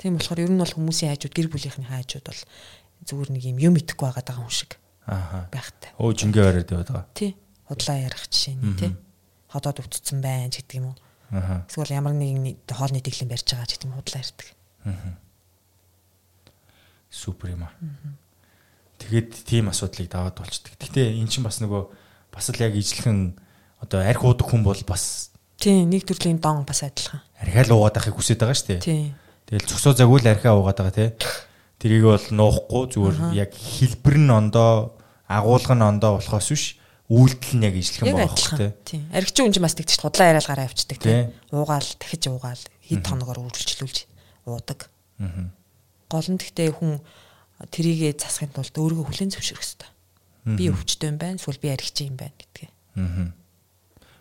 Тийм 0.03 0.19
болохоор 0.19 0.43
ер 0.43 0.51
нь 0.51 0.59
бол 0.59 0.75
хүмүүсийн 0.75 1.15
хажууд 1.15 1.35
гэр 1.39 1.49
бүлийнхний 1.55 1.87
хажууд 1.87 2.27
бол 2.27 2.43
зүгээр 3.07 3.31
нэг 3.31 3.43
юм 3.47 3.59
юм 3.63 3.75
итгэхгүй 3.79 4.11
байгаа 4.11 4.37
хүн 4.43 4.51
шиг. 4.51 4.75
Аа. 5.07 5.47
Байхтай. 5.55 5.95
Өө 6.03 6.13
жингээ 6.19 6.45
бариад 6.51 6.75
яваад 6.75 6.91
байгаа. 6.91 7.07
Тий. 7.15 7.33
Худлаа 7.71 7.97
ярих 8.03 8.27
жишээ 8.27 8.59
нь 8.59 8.75
тий. 8.75 8.93
Ходоод 9.55 9.81
өвдсөн 9.87 10.19
байна 10.19 10.51
гэдэг 10.51 10.77
юм 10.83 10.93
уу. 10.93 10.97
Аа. 11.31 11.63
Эсвэл 11.71 11.95
ямар 11.95 12.13
нэгэн 12.19 12.59
хоолны 12.69 12.99
дэглэм 12.99 13.31
барьж 13.31 13.47
байгаа 13.55 13.71
гэдэг 13.71 13.87
юм 13.87 13.95
худлаа 13.97 14.21
ярьдаг. 14.21 14.49
Аа 14.83 15.23
супер 17.15 17.51
юм 17.51 17.63
аа. 17.65 17.73
Тэгээд 18.99 19.31
тийм 19.45 19.69
асуудлыг 19.69 20.09
даваад 20.09 20.39
болчдөг. 20.39 20.75
Гэтэ 20.79 21.15
эн 21.19 21.29
чинь 21.29 21.45
бас 21.45 21.59
нөгөө 21.61 21.83
бас 22.31 22.47
л 22.51 22.63
яг 22.63 22.75
ижлэхэн 22.75 23.35
одоо 23.83 24.01
арх 24.01 24.23
уудаг 24.25 24.47
хүн 24.49 24.63
бол 24.65 24.79
бас 24.87 25.35
тийм 25.59 25.91
нэг 25.91 26.07
төрлийн 26.07 26.39
дон 26.39 26.65
бас 26.65 26.83
адилхан. 26.87 27.21
Архиа 27.39 27.67
л 27.69 27.75
уугаад 27.79 27.97
байхыг 27.99 28.17
хүсэж 28.17 28.39
байгаа 28.39 28.57
шүү 28.57 28.69
дээ. 28.79 28.83
Тийм. 28.83 29.15
Тэгэл 29.51 29.69
цогсоо 29.69 29.93
загвал 29.93 30.27
архиа 30.27 30.55
уугаад 30.57 30.79
байгаа 30.79 30.95
тий. 30.95 31.11
Тэрийг 31.79 32.05
бол 32.07 32.27
нуухгүй 32.33 32.85
зүгээр 32.95 33.17
яг 33.35 33.51
хэлбэр 33.53 34.17
нь 34.19 34.31
ондоо 34.31 34.97
агуулга 35.29 35.75
нь 35.75 35.85
ондоо 35.85 36.23
болохоос 36.23 36.49
биш 36.55 36.65
үйлдэл 37.11 37.55
нь 37.61 37.67
яг 37.67 37.75
ижлэхэн 37.77 38.15
байгаа 38.15 38.57
тий. 38.57 38.73
Тийм. 38.89 39.03
Архич 39.13 39.37
үнж 39.43 39.59
бас 39.61 39.77
тэгчих 39.77 40.01
худлаа 40.01 40.33
яриад 40.33 40.49
гараа 40.49 40.67
авчдаг 40.71 40.99
тий. 41.03 41.29
Уугаал 41.53 41.89
дахиж 42.01 42.25
уугаал 42.31 42.63
хэд 42.89 43.05
хоногоор 43.05 43.45
үргэлжлүүлж 43.45 43.99
уудаг. 44.49 44.89
Аа 45.21 45.53
гол 46.15 46.29
нь 46.31 46.39
гэхдээ 46.39 46.71
хүн 46.79 47.03
трийгээ 47.63 48.19
засахын 48.19 48.53
тулд 48.55 48.75
өөрийгөө 48.75 49.07
хүлээн 49.07 49.33
зөвшөөрөх 49.35 49.63
хэрэгтэй. 49.63 49.91
Би 50.45 50.65
өвчтэй 50.69 51.09
юм 51.09 51.19
байна, 51.19 51.39
эсвэл 51.39 51.63
би 51.63 51.69
аригч 51.73 51.97
юм 52.05 52.17
байна 52.19 52.37
гэдгээ. 52.37 52.71
Аа. 53.01 53.33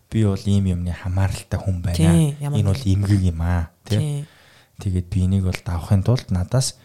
Би 0.08 0.20
бол 0.24 0.46
ийм 0.46 0.66
юмны 0.72 0.94
хамааралтай 0.94 1.60
хүн 1.60 1.78
байна. 1.84 2.32
Энэ 2.40 2.64
бол 2.64 2.84
эмгэг 2.86 3.22
юм 3.28 3.42
аа, 3.42 3.74
тий. 3.84 4.24
Тэгээд 4.80 5.08
би 5.10 5.20
энийг 5.26 5.44
бол 5.50 5.60
давахын 5.66 6.06
тулд 6.06 6.32
надаас 6.32 6.78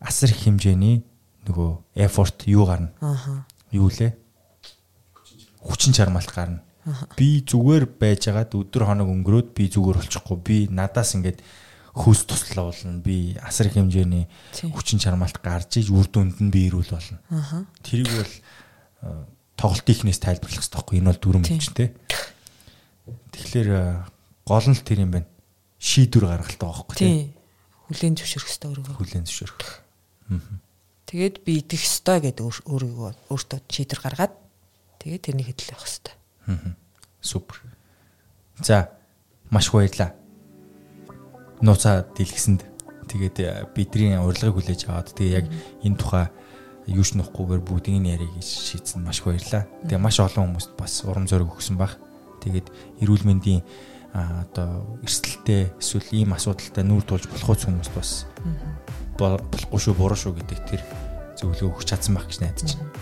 асар 0.00 0.34
их 0.34 0.42
хэмжээний 0.42 1.04
нөгөө 1.46 2.02
effort 2.02 2.48
юу 2.50 2.66
гарна. 2.66 2.90
Аа. 3.00 3.46
Юу 3.70 3.88
лээ? 3.92 4.16
Хүчин 5.62 5.94
чармаалт 5.94 6.34
гарна. 6.34 6.62
Би 7.14 7.46
зүгээр 7.46 7.86
байжгаад 7.86 8.58
өдөр 8.58 8.90
хоног 8.90 9.06
өнгөрөөд 9.06 9.54
би 9.54 9.70
зүгээр 9.70 10.02
болчихгүй. 10.02 10.38
Би 10.42 10.56
надаас 10.66 11.14
ингээд 11.14 11.38
хөөс 11.92 12.24
туслаа 12.24 12.72
болно. 12.72 13.00
Би 13.04 13.36
асар 13.44 13.68
их 13.68 13.76
хэмжээний 13.76 14.24
хүчин 14.72 14.96
чармаалт 14.96 15.44
гарч 15.44 15.84
иж 15.84 15.92
үр 15.92 16.08
дүнд 16.08 16.40
нь 16.40 16.48
би 16.52 16.68
ирүүл 16.72 16.88
болно. 16.88 17.20
Тэрийг 17.84 18.08
бол 18.08 18.32
э, 18.32 19.24
тоглолт 19.60 19.88
ихнээс 19.92 20.20
тайлбарлах 20.24 20.64
хэрэгтэй 20.64 20.76
байхгүй. 20.80 20.96
Энэ 20.98 21.10
бол 21.12 21.20
дүрм 21.20 21.44
хүчтэй. 21.44 21.88
Тэгэхээр 23.36 23.68
э, 23.76 23.84
гол 24.48 24.66
нь 24.72 24.80
тэр 24.80 25.04
юм 25.04 25.12
байна. 25.12 25.28
Шийдвэр 25.76 26.32
гаргалтай 26.32 26.64
байхгүй 26.64 26.96
тийм. 26.96 27.36
Хүлэн 27.92 28.16
зөвшөөрөх 28.16 28.48
хэрэгтэй 28.48 28.68
өөрийгөө. 28.72 28.96
Хүлэн 28.96 29.24
зөвшөөрөх. 29.28 29.72
Тэгээд 31.12 31.36
би 31.44 31.52
идэх 31.60 31.82
ёстой 31.84 32.18
гэдэг 32.24 32.44
өөрийгөө 32.72 33.10
өөртөө 33.28 33.58
шийдвэр 33.68 34.00
гаргаад 34.00 34.32
тэгээд 35.02 35.24
тэрнийг 35.28 35.48
хэдлэх 35.52 35.76
хэрэгтэй. 35.76 36.16
Супер. 37.20 37.60
За 38.64 38.88
маш 39.52 39.68
баярлалаа 39.68 40.21
нууцаа 41.62 42.04
дэлгэсэнд 42.18 42.62
тэгээд 43.08 43.36
э, 43.40 43.66
бидний 43.74 44.18
урилгыг 44.18 44.58
хүлээж 44.58 44.90
аваад 44.90 45.14
тэгээ 45.14 45.36
яг 45.38 45.46
энэ 45.86 45.98
тухай 45.98 46.26
юу 46.90 47.04
ч 47.06 47.14
нөхгүйгээр 47.14 47.62
бүгдийг 47.62 47.98
нь 48.02 48.10
ярих 48.10 48.30
шийдсэн 48.42 49.02
маш 49.06 49.22
их 49.22 49.30
баярлаа. 49.30 49.70
Тэгээ 49.86 50.02
маш 50.02 50.18
олон 50.18 50.58
хүмүүст 50.58 50.74
бас 50.74 51.06
урам 51.06 51.30
зориг 51.30 51.54
өгсөн 51.54 51.78
баг. 51.78 51.94
Тэгээд 52.42 52.66
эрүүл 53.06 53.22
мэндийн 53.22 53.62
одоо 54.12 54.98
эрсдэлтэй 55.06 55.72
эсвэл 55.78 56.10
ийм 56.10 56.34
асуудалтай 56.34 56.84
нүүр 56.84 57.06
тулж 57.06 57.30
болох 57.30 57.54
үс 57.54 57.64
хүмүүст 57.64 57.94
бас 57.94 58.10
болохгүй 59.16 59.80
шүү 59.80 59.94
буруу 59.96 60.18
шүү 60.18 60.36
гэдэг 60.42 60.58
тэр 60.68 60.82
зөвлөгөө 61.38 61.80
өгч 61.80 61.88
чадсан 61.88 62.18
байх 62.18 62.26
гэж 62.28 62.38
найдаж 62.42 62.76
байна. 62.76 62.92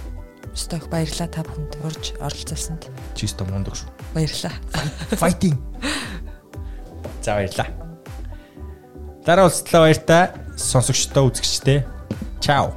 Сток 0.55 0.87
баярлаа 0.93 1.29
та 1.31 1.43
бүхэнд 1.47 1.81
урьж 1.83 2.15
оролцуулсанд. 2.21 2.87
Чисто 3.17 3.47
мундаг 3.49 3.75
шүү. 3.75 3.91
Баярлаа. 4.15 4.55
Fighting. 5.17 5.57
За 7.25 7.39
баярлаа. 7.39 7.90
Дараа 9.21 9.45
уулзлаа 9.53 9.85
баяртай 9.85 10.33
сонсогчдоо 10.57 11.29
үзэгчдээ. 11.29 11.85
Чао. 12.41 12.73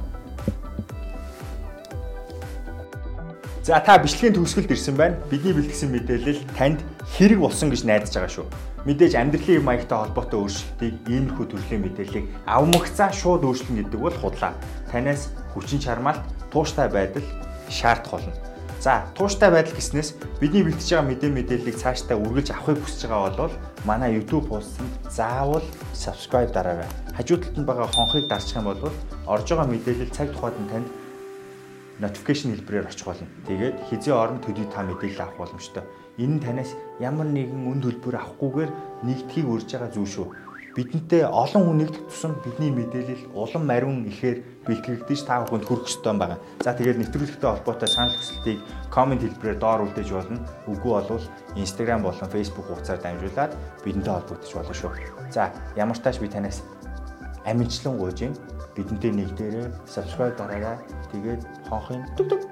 За 3.64 3.80
та 3.80 3.96
бичлэгийн 3.96 4.36
төгсгөлд 4.36 4.76
ирсэн 4.76 4.92
байна. 4.92 5.16
Бидний 5.32 5.56
бэлтгэсэн 5.56 5.88
мэдээлэл 5.88 6.44
танд 6.52 6.84
хэрэг 7.16 7.40
болсон 7.40 7.72
гэж 7.72 7.88
найдаж 7.88 8.12
байгаа 8.12 8.32
шүү. 8.36 8.46
Мэдээж 8.84 9.16
амьдралын 9.16 9.64
маягтай 9.64 9.96
холбоотой 9.96 10.44
өөрчлөлтийг 10.44 10.94
иймэрхүү 11.08 11.46
төрлийн 11.48 11.82
мэдээллийг 11.88 12.26
авмагцаа 12.44 13.08
шууд 13.08 13.48
өөрчлөн 13.48 13.80
гэдэг 13.80 14.00
бол 14.04 14.12
худлаа. 14.12 14.52
Танаас 14.92 15.32
хүчин 15.56 15.80
чармаалт, 15.80 16.20
тууштай 16.52 16.92
байдал 16.92 17.24
шаардах 17.72 18.20
болно. 18.20 18.36
За 18.84 19.08
тууштай 19.16 19.48
байдал 19.48 19.72
гэснээс 19.72 20.12
бидний 20.44 20.60
бэлтэж 20.60 20.92
байгаа 20.92 21.08
мэдээ 21.08 21.30
мэдээллийг 21.32 21.76
цаашдаа 21.80 22.20
үргэлж 22.20 22.52
авахыг 22.52 22.84
хүсэж 22.84 23.08
байгаа 23.08 23.32
бол 23.32 23.54
манай 23.88 24.12
YouTube 24.12 24.44
хуудсанд 24.52 24.92
заавал 25.08 25.64
subscribe 25.96 26.52
дараарай. 26.52 26.84
Хажуу 27.16 27.40
талд 27.40 27.56
нь 27.56 27.64
байгаа 27.64 27.88
хонхыг 27.88 28.28
дарчих 28.28 28.60
юм 28.60 28.68
бол 28.68 28.92
орж 29.24 29.48
байгаа 29.48 29.72
мэдээлэл 29.72 30.12
цаг 30.12 30.36
тухайд 30.36 30.60
нь 30.60 30.68
танд 30.68 30.88
notification 31.96 32.52
хэлбэрээр 32.52 32.92
очих 32.92 33.08
болно. 33.08 33.32
Тэгээд 33.48 33.76
хизээ 33.88 34.12
орон 34.12 34.44
төдий 34.44 34.68
та 34.68 34.84
мэдээлэл 34.84 35.32
авах 35.32 35.40
боломжтой. 35.40 35.88
Энэ 36.20 36.36
нь 36.36 36.44
танаас 36.44 36.76
ямар 37.00 37.24
нэгэн 37.32 37.64
үн 37.64 37.80
төлбөр 37.80 38.20
авахгүйгээр 38.20 38.70
нэгдхийг 39.00 39.48
урьж 39.48 39.72
байгаа 39.72 39.96
зүйл 39.96 40.12
шүү 40.12 40.26
бидэнтэй 40.74 41.22
олон 41.22 41.62
хүн 41.70 41.78
нэгдэх 41.86 42.02
тусам 42.10 42.34
бидний 42.42 42.74
мэдээлэл 42.74 43.30
улам 43.30 43.62
мариун 43.62 44.10
ихээр 44.10 44.42
бэлтгэгдэж 44.66 45.20
та 45.22 45.46
бүхэнд 45.46 45.70
хүрэх 45.70 45.86
ёстой 45.86 46.18
байгаа. 46.18 46.38
За 46.66 46.74
тэгээд 46.74 46.98
нэвтрүүлэгтэй 46.98 47.46
холбоотой 47.46 47.86
санал 47.86 48.18
хүсэлтийг 48.18 48.58
комент 48.90 49.22
хэлбэрээр 49.22 49.58
доор 49.62 49.86
үлдээж 49.86 50.10
болно. 50.10 50.42
Үгүй 50.66 50.92
болвол 50.98 51.26
Instagram 51.54 52.02
болон 52.02 52.26
Facebook 52.26 52.66
хуудасаар 52.66 52.98
дамжуулаад 53.06 53.52
бидэнтэй 53.86 54.12
холбогдож 54.18 54.50
болно 54.50 54.74
шүү. 54.74 54.90
За 55.30 55.54
ямар 55.78 55.98
тааш 56.02 56.18
би 56.18 56.26
танаас 56.26 56.66
амжилтлан 57.46 57.94
гуйж 57.94 58.18
юм. 58.26 58.34
Бидэнтэй 58.74 59.12
нэгдээрээ 59.14 59.66
subscribe 59.86 60.34
дараарай. 60.34 60.82
Тэгээд 61.14 61.70
хонхын 61.70 62.02
түг 62.18 62.34
түг 62.34 62.42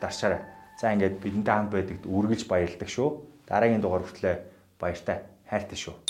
дарчаарай. 0.00 0.40
За 0.80 0.96
ингээд 0.96 1.20
бидэнтэй 1.20 1.52
хамт 1.52 1.68
байдагт 1.68 2.08
үргэлж 2.08 2.48
баярлагдах 2.48 2.88
шүү. 2.88 3.08
Дараагийн 3.44 3.84
дугаар 3.84 4.08
хүртлээр 4.08 4.40
баяртай 4.80 5.28
хайртай 5.44 5.76
шүү. 5.76 6.07